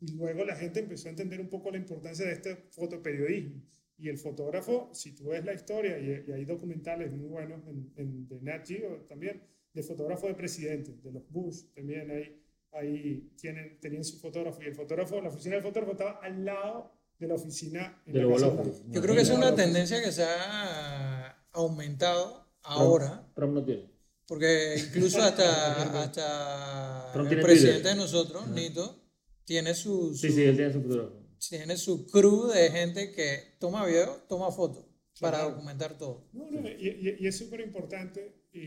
[0.00, 3.62] y luego la gente empezó a entender un poco la importancia de este fotoperiodismo.
[3.96, 7.92] Y el fotógrafo, si tú ves la historia, y, y hay documentales muy buenos en,
[7.96, 12.43] en, de Nat Geo también, de fotógrafos de presidentes, de los Bush, también ahí,
[12.74, 14.62] ahí tienen, tenían su fotógrafo.
[14.62, 18.22] Y el fotógrafo, la oficina del fotógrafo estaba al lado de la oficina en De
[18.22, 18.62] la Casa.
[18.88, 23.90] Yo creo que es una tendencia que se ha aumentado ahora, Trump no tiene.
[24.26, 27.92] porque incluso hasta, hasta Trump el presidente Twitter.
[27.96, 29.00] de nosotros, Nito,
[29.44, 31.20] tiene su, Sí, su- sí, él tiene su fotógrafo.
[31.48, 34.86] tiene su crew de gente que toma video, toma fotos
[35.20, 35.50] para Claro.
[35.52, 36.26] documentar todo.
[36.32, 38.34] No, no, y, y- y es súper importante.
[38.52, 38.60] Y,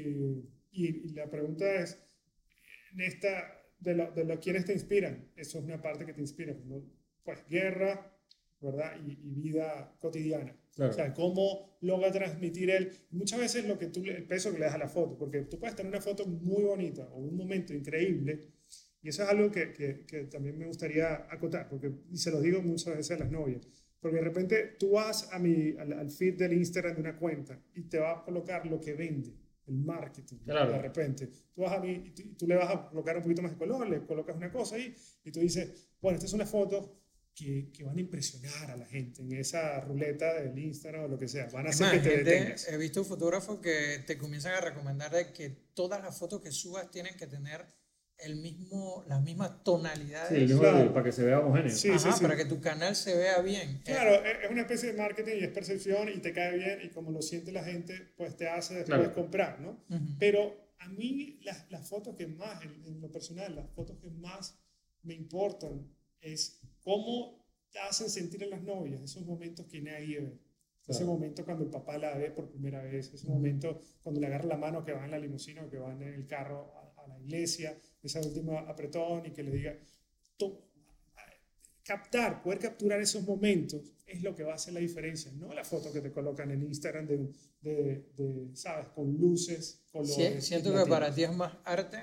[0.71, 1.97] y- y la pregunta es,
[2.93, 5.31] en esta, de, lo, de lo, ¿quiénes te inspiran?
[5.35, 6.53] Eso es una parte que te inspira.
[6.65, 6.83] ¿no?
[7.23, 8.17] Pues guerra,
[8.61, 8.93] ¿verdad?
[9.05, 10.55] Y, y vida cotidiana.
[10.75, 10.91] Claro.
[10.91, 12.91] O sea, cómo logra transmitir él.
[13.11, 15.57] Muchas veces lo que tú, el peso que le das a la foto, porque tú
[15.57, 18.51] puedes tener una foto muy bonita o un momento increíble,
[19.01, 22.41] y eso es algo que, que, que también me gustaría acotar, porque y se lo
[22.41, 23.67] digo muchas veces a las novias,
[23.99, 27.59] porque de repente tú vas a mi, al, al feed del Instagram de una cuenta
[27.73, 29.33] y te va a colocar lo que vende,
[29.67, 30.71] el marketing, Claro.
[30.71, 31.27] de repente.
[31.53, 33.57] Tú vas a mí y tú, tú le vas a colocar un poquito más de
[33.57, 37.01] color, le colocas una cosa ahí y tú dices, bueno, esta es una foto
[37.35, 41.17] que, que van a impresionar a la gente en esa ruleta del Instagram o lo
[41.19, 41.47] que sea.
[41.51, 42.67] Van a hacer más, que te gente- detengas.
[42.67, 46.89] he visto fotógrafos que te comienzan a recomendar de que todas las fotos que subas
[46.89, 47.65] tienen que tener
[48.19, 50.91] el mismo, las mismas tonalidades Sí, el mismo Claro.
[50.93, 51.69] para que se vea homogéneo.
[51.69, 52.21] Sí, Ajá, sí, sí.
[52.21, 53.69] para que tu canal se vea bien.
[53.77, 56.79] Eh, Claro, es es una especie de marketing y es percepción y te cae bien
[56.83, 59.13] y como lo siente la gente, pues te hace después Claro.
[59.13, 59.83] comprar, ¿no?
[59.89, 60.05] Ujú.
[60.19, 64.09] Pero a mí las, las fotos que más, en, en lo personal, las fotos que
[64.09, 64.59] más
[65.03, 65.87] me importan
[66.21, 70.39] es cómo te hacen sentir en las novias, esos momentos que nadie ve.
[70.87, 71.13] Ese Claro.
[71.13, 74.57] momento cuando el papá la ve por primera vez, ese momento cuando le agarra la
[74.57, 77.19] mano que va en la limusina o que van en el carro a, a la
[77.19, 77.77] iglesia,
[78.07, 79.77] esa última apretón y que le diga,
[80.37, 80.63] to-
[81.83, 85.63] captar, poder capturar esos momentos es lo que va a hacer la diferencia, no la
[85.63, 87.17] foto que te colocan en Instagram de,
[87.61, 88.87] de, de, ¿sabes?
[88.89, 90.45] Con luces, Sí, colores.
[90.45, 91.99] siento que para ti es más arte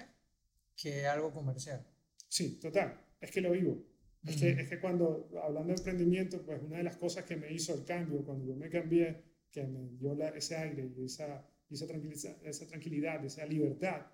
[0.77, 1.87] que algo comercial.
[2.29, 3.01] Sí, total.
[3.21, 3.83] Es que lo vivo.
[4.27, 7.53] Es, que, es que cuando, hablando de emprendimiento, pues una de las cosas que me
[7.53, 11.47] hizo el cambio, cuando yo me cambié, que me dio la- ese aire y esa,
[11.71, 14.07] esa, tranquilidad, esa tranquilidad, esa libertad,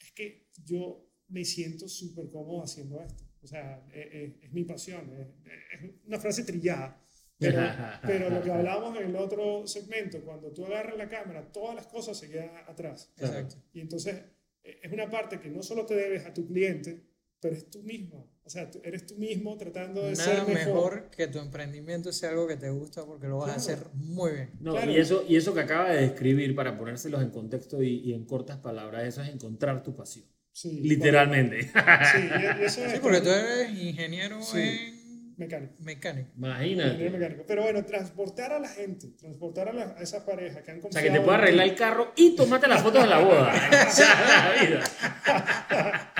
[0.00, 3.24] es que yo me siento súper cómodo haciendo esto.
[3.42, 5.10] O sea, es, es- es mi pasión.
[5.18, 5.26] Es,
[5.82, 6.98] es una frase trillada.
[7.38, 7.58] Pero,
[8.06, 11.88] pero lo que hablábamos en el otro segmento, cuando tú agarras la cámara, todas las
[11.88, 13.12] cosas se quedan atrás.
[13.18, 13.56] Exacto.
[13.72, 14.14] Y entonces
[14.62, 17.02] eh, es una parte que no solo te debes a tu cliente,
[17.40, 18.30] pero es tú mismo.
[18.44, 20.54] O sea, tú- eres tú mismo tratando de Nada ser mejor.
[20.94, 23.80] mejor que tu emprendimiento sea algo que te gusta porque lo vas a Claro.
[23.88, 24.50] hacer muy bien.
[24.60, 24.92] No, Claro.
[24.92, 28.24] y, eso, y eso que acaba de describir, para ponérselos en contexto y, y en
[28.24, 30.26] cortas palabras, eso es encontrar tu pasión.
[30.52, 31.62] Sí, Literalmente.
[31.62, 31.70] sí,
[32.68, 34.58] Sí, es porque tú eres ingeniero Sí.
[34.60, 35.74] en mecánico.
[35.80, 36.28] mecánico.
[36.36, 37.10] ingeniero Imagínate.
[37.10, 37.44] mecánico.
[37.48, 40.82] Pero bueno, transportar a la gente, transportar a, la- a esa pareja que han O
[40.82, 43.52] confiado sea, que te pueda arreglar el carro y tomarte las fotos de la boda.
[43.88, 44.84] O sea, la vida.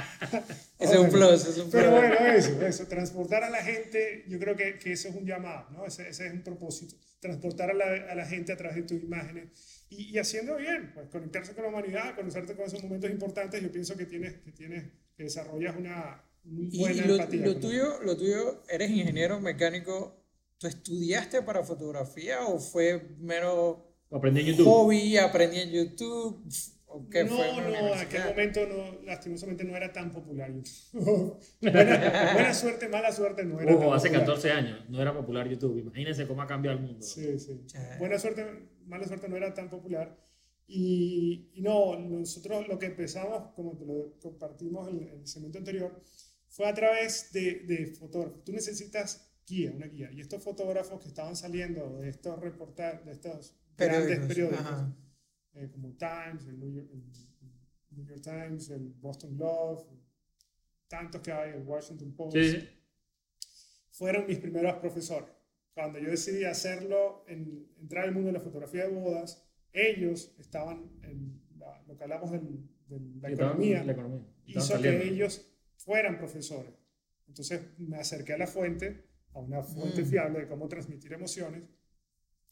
[0.79, 1.83] Ese es un plus, es un plus.
[1.83, 5.25] Pero bueno, eso, eso, transportar a la gente, yo creo que, que eso es un
[5.27, 5.87] llamado, ¿no?
[5.87, 9.03] Ese, ese es un propósito, transportar a la, a la gente a través de tus
[9.03, 13.63] imágenes y, y haciendo bien, pues conectarse con la humanidad, conectarte con esos momentos importantes,
[13.63, 14.85] yo pienso que tienes, que tienes,
[15.17, 16.25] que desarrollas una
[16.71, 17.47] Y buena lo, empatía.
[17.47, 20.19] lo tuyo, lo tuyo, eres ingeniero mecánico.
[20.59, 24.67] ¿Tú estudiaste para fotografía o fue mero aprendí en YouTube.
[24.67, 26.45] hobby, aprendí en YouTube?
[26.87, 31.39] ¿O qué no, fue no, en aquel momento no, lastimosamente no era tan popular YouTube.
[31.63, 34.27] buena, buena suerte, mala suerte no era Ojo, tan hace popular.
[34.27, 35.79] 14 años no era popular YouTube.
[35.79, 37.03] Imagínense cómo ha cambiado el mundo.
[37.03, 37.65] Sí, sí.
[37.99, 38.45] Buena suerte,
[38.93, 40.17] mala suerte no era tan popular.
[40.67, 45.59] Y, y no, nosotros lo que empezamos, como te lo compartimos en, en el segmento
[45.59, 46.01] anterior,
[46.49, 48.45] fue a través de, de fotógrafos.
[48.45, 50.11] Tú necesitas guía, una guía.
[50.13, 54.97] Y estos fotógrafos que estaban saliendo de estos reportajes, de estos grandes Periódicos, periódicos, ajá.
[55.55, 59.83] eh, como Times, el New, York, el New York Times, el Boston Globe,
[60.89, 62.69] tantos que hay, el Washington Post, sí.
[63.91, 65.31] fueron mis primeros profesores.
[65.75, 70.91] Cuando yo decidí hacerlo, en, entrar al mundo de la fotografía de bodas, ellos estaban
[71.03, 74.27] en la- lo que hablamos del- de la economía, La economía.
[74.45, 75.01] Hizo saliendo.
[75.03, 76.75] que ellos fueran profesores.
[77.27, 80.07] Entonces me acerqué a la fuente, a una fuente Mm.
[80.07, 81.63] fiable de cómo transmitir emociones,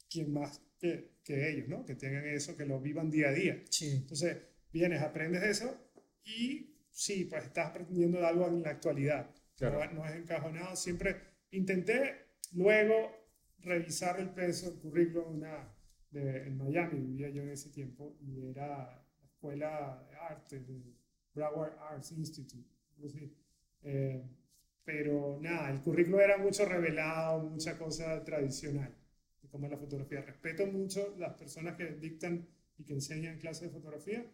[0.09, 1.85] quien más que, que ellos, ¿no?
[1.85, 3.62] Que tengan eso, que lo vivan día a día.
[3.68, 3.90] Sí.
[3.96, 4.38] Entonces,
[4.72, 5.76] vienes, aprendes eso
[6.24, 9.30] y sí, pues estás aprendiendo de algo en la actualidad.
[9.56, 9.85] Claro.
[9.85, 10.74] No, no es encajonado.
[10.74, 11.16] Siempre
[11.50, 13.11] intenté luego
[13.61, 15.73] revisar el peso, el currículum una,
[16.11, 18.67] de, en Miami, vivía yo en ese tiempo, y era
[19.21, 20.83] la escuela de arte, de
[21.35, 22.69] Broward Arts Institute.
[23.05, 23.33] así.
[23.83, 24.23] Eh,
[24.85, 28.93] pero nada, el currículo era mucho revelado, mucha cosa tradicional,
[29.43, 30.23] de cómo es la fotografía.
[30.23, 32.47] Respeto mucho las personas que dictan
[32.79, 34.25] y que enseñan clases de fotografía,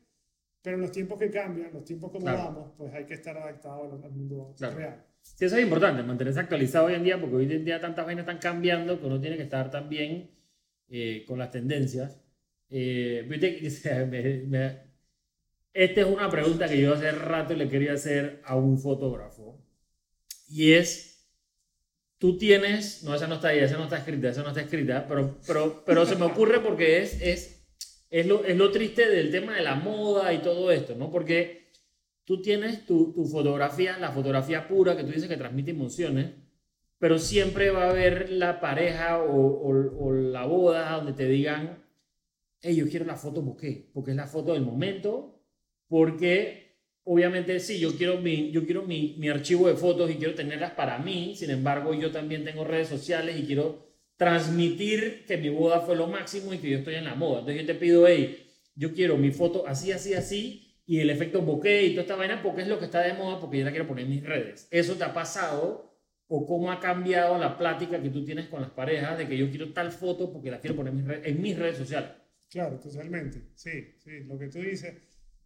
[0.63, 2.39] pero en los tiempos que cambian, los tiempos como Claro.
[2.39, 4.77] vamos, pues hay que estar adaptado al, al mundo Claro.
[4.77, 5.05] real.
[5.35, 8.23] Sí, eso es importante, mantenerse actualizado hoy en día, porque hoy en día tantas vainas
[8.23, 10.31] están cambiando que uno tiene que estar también
[10.89, 12.21] eh, con las tendencias.
[12.71, 13.25] Eh,
[14.11, 14.87] me- me-
[15.73, 19.63] esta es una pregunta que yo hace rato le quería hacer a un fotógrafo.
[20.49, 21.29] Y es,
[22.19, 25.07] tú tienes, no, esa no está ahí, esa no está escrita, esa no está escrita,
[25.09, 27.67] pero, pero, pero se me ocurre porque es, es,
[28.11, 31.11] es, lo, es lo triste del tema de la moda y todo esto, ¿no?
[31.11, 31.66] Porque
[32.27, 36.33] tú tienes tu, tu fotografía, la fotografía pura que tú dices que transmite emociones,
[36.99, 39.73] pero siempre va a haber la pareja o,
[40.13, 41.79] la boda donde te digan,
[42.61, 45.41] hey, yo quiero la foto bokeh, porque es la foto del momento,
[45.89, 50.35] porque obviamente sí, yo quiero, mi, yo quiero mi, mi archivo de fotos y quiero
[50.35, 55.51] tenerlas para mí, sin embargo yo también tengo redes sociales y quiero transmitir que mi
[55.51, 57.41] boda fue lo máximo y que yo estoy en la moda.
[57.41, 61.43] Entonces yo te pido, hey, yo quiero mi foto así, así, así, y el efecto
[61.43, 63.71] bokeh y toda esta vaina, porque es lo que está de moda, porque yo la
[63.73, 64.69] quiero poner en mis redes.
[64.71, 65.85] ¿Eso te ha pasado?
[66.29, 69.49] ¿O cómo ha cambiado la plática que tú tienes con las parejas de que yo
[69.51, 72.11] quiero tal foto porque la quiero poner en mis, redes- en mis redes sociales?
[72.51, 73.51] Claro, totalmente.
[73.55, 74.95] Sí, sí, lo que tú dices.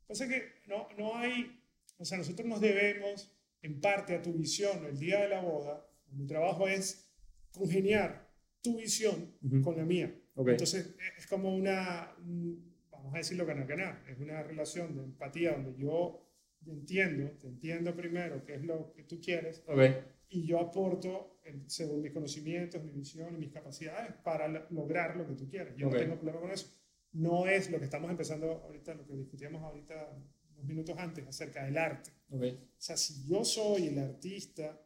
[0.06, 1.60] Pasa que no, no hay,
[1.98, 3.30] o sea, nosotros nos debemos
[3.62, 5.86] en parte a tu visión el día de la boda.
[6.12, 7.10] Mi trabajo es
[7.52, 8.28] congeniar
[8.62, 9.62] tu visión Ujú.
[9.62, 10.14] con la mía.
[10.34, 10.48] Ok.
[10.48, 12.69] Entonces es como una, un-
[13.10, 16.24] vamos a decirlo ganar-ganar, es una relación de empatía donde yo
[16.66, 19.80] entiendo, te entiendo primero qué es lo que tú quieres Ok.
[20.28, 25.16] y yo aporto en- según mis conocimientos, mi visión y mis capacidades para lo- lograr
[25.16, 25.74] lo que tú quieres.
[25.76, 25.94] Yo Ok.
[25.94, 26.72] no tengo problema con eso.
[27.12, 30.16] No es lo que estamos empezando ahorita, lo que discutíamos ahorita
[30.54, 32.10] unos minutos antes acerca del arte.
[32.30, 32.42] Ok.
[32.44, 34.80] O sea, si yo soy el artista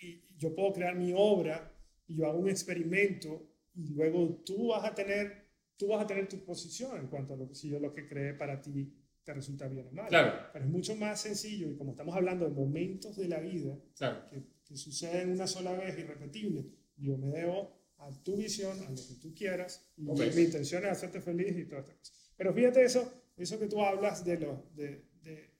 [0.00, 1.72] y yo puedo crear mi obra
[2.06, 3.42] y yo hago un experimento
[3.74, 5.47] y luego tú vas a tener,
[5.78, 8.34] tú vas a tener tu posición en cuanto a lo si yo lo que creé
[8.34, 8.92] para ti
[9.24, 10.08] te resulta bien o mal.
[10.08, 10.32] Claro.
[10.52, 14.28] Pero es mucho más sencillo y como estamos hablando de momentos de la vida Claro.
[14.28, 16.66] que, que suceden una sola vez, irrepetible,
[16.96, 20.20] yo me debo a tu visión, a lo que tú quieras y Ok.
[20.34, 22.32] mi intención es hacerte feliz y todas estas cosas.
[22.36, 25.50] Pero fíjate eso, eso que tú hablas de, lo, de, de,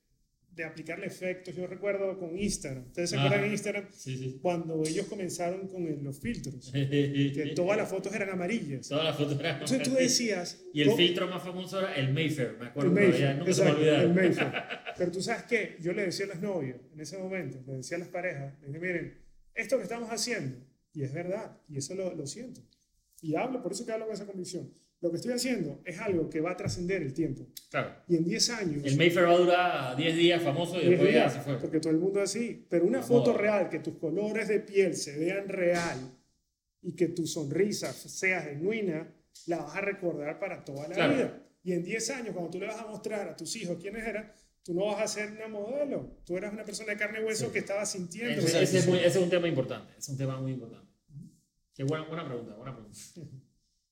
[0.51, 1.55] de aplicarle efectos.
[1.55, 2.87] Yo recuerdo con Instagram.
[2.87, 3.87] ¿Ustedes se acuerdan de Instagram?
[3.93, 4.39] Sí, sí.
[4.43, 8.89] Cuando ellos comenzaron con el- los filtros, que todas las fotos eran amarillas.
[8.89, 10.61] Todas las fotos eran Entonces tú decías...
[10.73, 12.91] Y el ¿cómo- filtro más famoso era el Mayfair, me acuerdo.
[12.91, 14.53] el Mayfair, nunca se me exacto, el Mayfair.
[14.99, 17.97] Pero tú sabes qué, yo le decía a las novias en ese momento, le decía
[17.97, 19.25] a las parejas, le dije, miren,
[19.55, 20.59] esto que estamos haciendo,
[20.93, 22.61] y es verdad, y eso lo, lo siento,
[23.23, 26.29] y hablo, por eso que hablo con esa convicción, lo que estoy haciendo es algo
[26.29, 27.47] que va a trascender el tiempo.
[27.71, 27.95] Claro.
[28.09, 28.85] Y en 10 años...
[28.85, 31.59] El Mayfair va a durar 10 días famoso y 10 después ya se fue.
[31.59, 32.67] Porque todo el mundo así.
[32.69, 33.43] Pero una La foto moda.
[33.43, 35.99] real, que tus colores de piel se vean real
[36.83, 39.13] y que tu sonrisa sea genuina,
[39.47, 41.15] la vas a recordar para toda la Claro.
[41.15, 41.43] vida.
[41.63, 44.33] Y en 10 años, cuando tú le vas a mostrar a tus hijos quiénes eran,
[44.65, 46.19] tú no vas a ser una modelo.
[46.25, 47.53] Tú eras una persona de carne y hueso Sí.
[47.53, 48.43] que estaba sintiendo.
[48.45, 49.93] Ese, ese es muy- ese es un tema importante.
[49.97, 50.89] Es un tema muy importante.
[51.75, 52.99] Qué buena, buena pregunta, buena pregunta.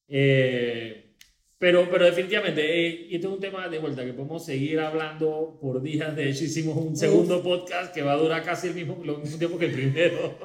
[0.09, 1.15] Eh,
[1.59, 5.59] pero, pero definitivamente, eh, y esto es un tema de vuelta que podemos seguir hablando
[5.61, 6.15] por días.
[6.15, 9.39] De hecho, hicimos un segundo podcast que va a durar casi el mismo, lo mismo
[9.39, 10.39] tiempo que el primero.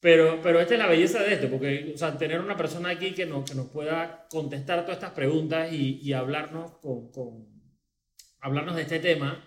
[0.00, 3.12] Pero, pero esta es la belleza de esto, porque o sea, tener una persona aquí
[3.12, 7.46] que nos, que nos pueda contestar todas estas preguntas y, y hablarnos, con, con-
[8.40, 9.44] hablarnos de este tema,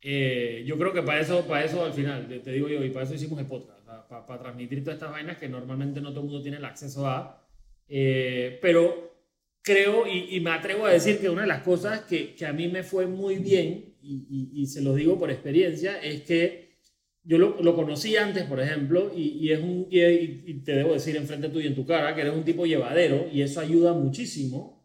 [0.00, 2.88] eh, yo creo que para eso, para eso al final, te, te digo yo, y
[2.90, 6.20] para eso hicimos el podcast, para, para transmitir todas estas vainas que normalmente no todo
[6.20, 7.41] el mundo tiene el acceso a.
[7.94, 9.12] Eh, pero
[9.60, 12.52] creo y, y me atrevo a decir que una de las cosas que, que a
[12.54, 16.72] mí me fue muy bien, y, y- y se lo digo por experiencia, es que
[17.22, 21.50] yo lo, lo conocí antes, por ejemplo, y, es un, y, te debo decir enfrente
[21.50, 24.82] tuyo y en tu cara que eres un tipo llevadero, y eso ayuda muchísimo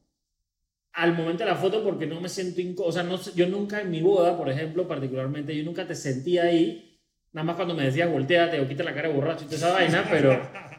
[0.94, 2.90] al momento de la foto porque no me siento incómodo.
[2.90, 6.38] O sea, no, yo nunca en mi boda, por ejemplo, particularmente, yo nunca te sentí
[6.40, 7.00] ahí,
[7.32, 10.06] nada más cuando me decías volteate o quita la cara borracho y toda esa vaina,
[10.12, 10.32] pero,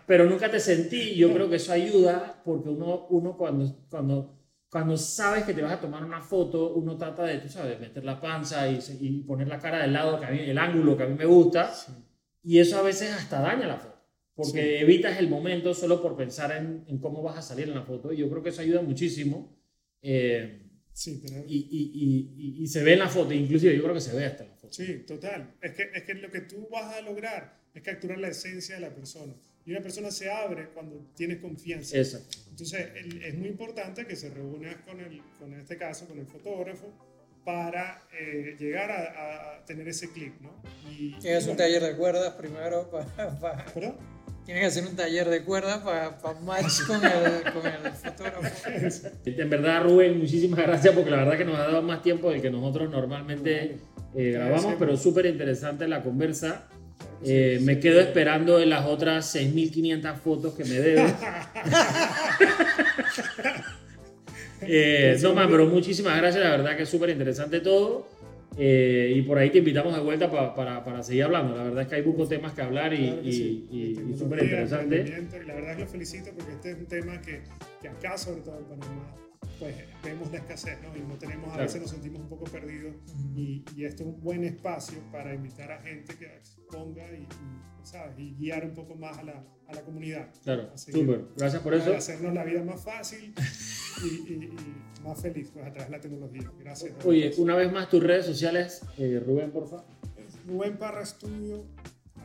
[0.09, 1.15] pero nunca te sentí.
[1.15, 4.37] Yo creo que eso ayuda porque uno, uno cuando, cuando,
[4.71, 8.05] cuando sabes que te vas a tomar una foto, uno trata de, tú sabes, meter
[8.05, 11.05] la panza y, y poner la cara del lado, que a mí, el ángulo que
[11.05, 11.73] a mí me gusta,
[12.43, 13.97] y eso a veces hasta daña la foto.
[14.35, 17.83] Porque evitas el momento solo por pensar en, en cómo vas a salir en la
[17.83, 18.13] foto.
[18.13, 19.57] Y yo creo que eso ayuda muchísimo.
[20.03, 23.95] Eh, Sí, y, y, y, y- y se ve en la foto, inclusive yo creo
[23.95, 24.73] que se ve hasta en la foto.
[24.73, 25.55] Sí, total.
[25.63, 28.81] Es que, es que lo que tú vas a lograr es capturar la esencia de
[28.81, 29.33] la persona.
[29.69, 31.99] Y una persona se abre cuando tienes confianza.
[31.99, 32.39] Exacto.
[32.49, 36.25] Entonces, el- es muy importante que se reúnas con, el, con este caso, con el
[36.27, 36.87] fotógrafo,
[37.45, 40.55] para eh, llegar a, a tener ese clip, ¿no?
[40.91, 43.67] Y, Tienes que hacer un bueno, taller de cuerdas primero para...
[43.75, 43.97] ¿Perdón?
[44.47, 48.69] Tienes que hacer un taller de cuerdas para match con el, con el fotógrafo.
[49.27, 52.41] En verdad, Rubén, muchísimas gracias porque la verdad que nos ha dado más tiempo del
[52.41, 53.77] que nosotros normalmente
[54.15, 56.71] eh, grabamos, pero súper interesante la conversa.
[57.25, 61.13] Eh, me quedo esperando en las otras 6.500 fotos que me debes.
[64.61, 68.09] Eh, no, man, pero muchísimas gracias, la verdad que es súper interesante todo.
[68.57, 71.57] Eh, y por ahí te invitamos de vuelta pa- para, para seguir hablando.
[71.57, 73.69] La verdad es que hay muchos temas que hablar y, Claro que sí.
[73.71, 75.05] y- y súper interesante.
[75.47, 77.43] La verdad es que lo felicito porque este es un tema que,
[77.81, 79.15] que acá, sobre todo en Panamá,
[79.59, 79.75] pues
[80.05, 80.97] vemos la escasez, ¿no?
[80.97, 81.63] Y no tenemos, a Claro.
[81.65, 82.95] veces nos sentimos un poco perdidos
[83.37, 87.27] y, y esto es un buen espacio para invitar a gente que exponga y, y,
[87.83, 88.19] ¿sabes?
[88.19, 90.29] y guiar un poco más a la, a la comunidad.
[90.45, 91.25] Claro, súper.
[91.37, 91.95] Gracias por eso.
[91.95, 93.35] Hacernos la vida más fácil
[94.05, 94.49] y,
[95.05, 96.53] más feliz pues, a través de la tecnología.
[96.61, 96.93] Gracias.
[97.05, 99.85] Oye, una vez más tus redes sociales, eh, Rubén, porfa.
[100.17, 101.65] Es Rubén Parra Studio,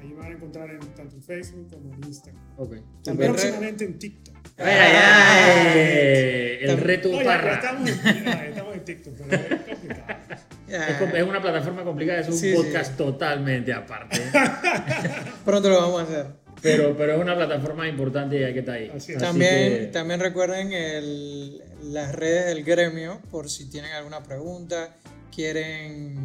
[0.04, 2.43] ahí me van a encontrar en, tanto en Facebook como en Instagram.
[2.58, 2.76] Ok.
[3.04, 4.36] También próximamente en TikTok.
[4.58, 7.54] Ay, ay, ay, El reto No, ya- ya, Parra.
[7.56, 11.18] estamos, en, ya estamos en TikTok, pero es complicado.
[11.18, 12.56] Es, una plataforma complicada, es un Sí, sí.
[12.56, 14.20] podcast totalmente aparte.
[15.45, 16.26] Pronto lo vamos a hacer.
[16.62, 18.89] Pero, pero es una plataforma importante y hay que estar ahí.
[18.95, 19.18] Así es.
[19.18, 24.95] También, que- también recuerden el- las redes del gremio por si tienen alguna pregunta,
[25.36, 26.24] quieren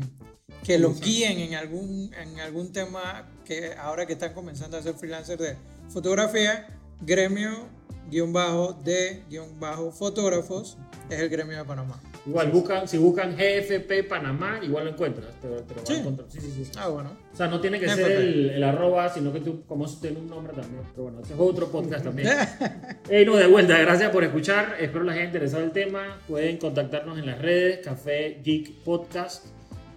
[0.64, 4.94] que los guíen en algún, en algún tema que ahora que están comenzando a ser
[4.94, 5.56] freelancers de
[5.88, 6.66] fotografía,
[7.00, 7.66] gremio
[8.10, 10.78] guion bajo de guion bajo fotógrafos
[11.10, 12.00] es el gremio de Panamá.
[12.26, 15.28] Igual, buscan, si buscan GFP Panamá, igual lo encuentras.
[15.40, 15.94] Te, te lo vas a Sí.
[16.00, 16.28] encontrar.
[16.30, 16.70] Sí, sí, sí.
[16.76, 17.16] Ah, bueno.
[17.32, 17.96] O sea, no tiene que GFP.
[18.02, 20.82] ser el, el arroba, sino que tú, como eso tiene un nombre también.
[20.90, 22.28] Pero bueno, ese es otro podcast también.
[23.08, 24.76] Ey, no, de vuelta, gracias por escuchar.
[24.78, 26.18] Espero les haya interesado el tema.
[26.28, 29.46] Pueden contactarnos en las redes, Café Geek Podcast,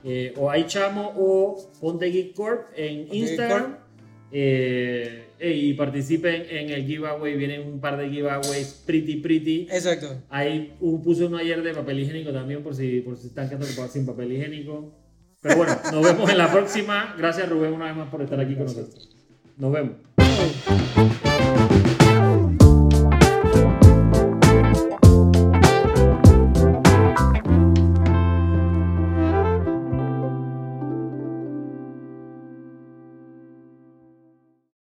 [0.03, 3.77] eh, o iChamo o Ponte Geek Corp en Instagram.
[4.31, 7.35] Eh, y participen en el giveaway.
[7.35, 9.67] Vienen un par de giveaways pretty, pretty.
[9.71, 10.21] Exacto.
[10.29, 13.65] Ahí uh, puse uno ayer de papel higiénico también, por si, por si están quedando
[13.87, 14.93] sin papel higiénico.
[15.41, 17.15] Pero bueno, nos vemos en la próxima.
[17.17, 19.09] Gracias, Rubén, una vez más por estar aquí con nosotros.
[19.57, 21.20] Nos vemos.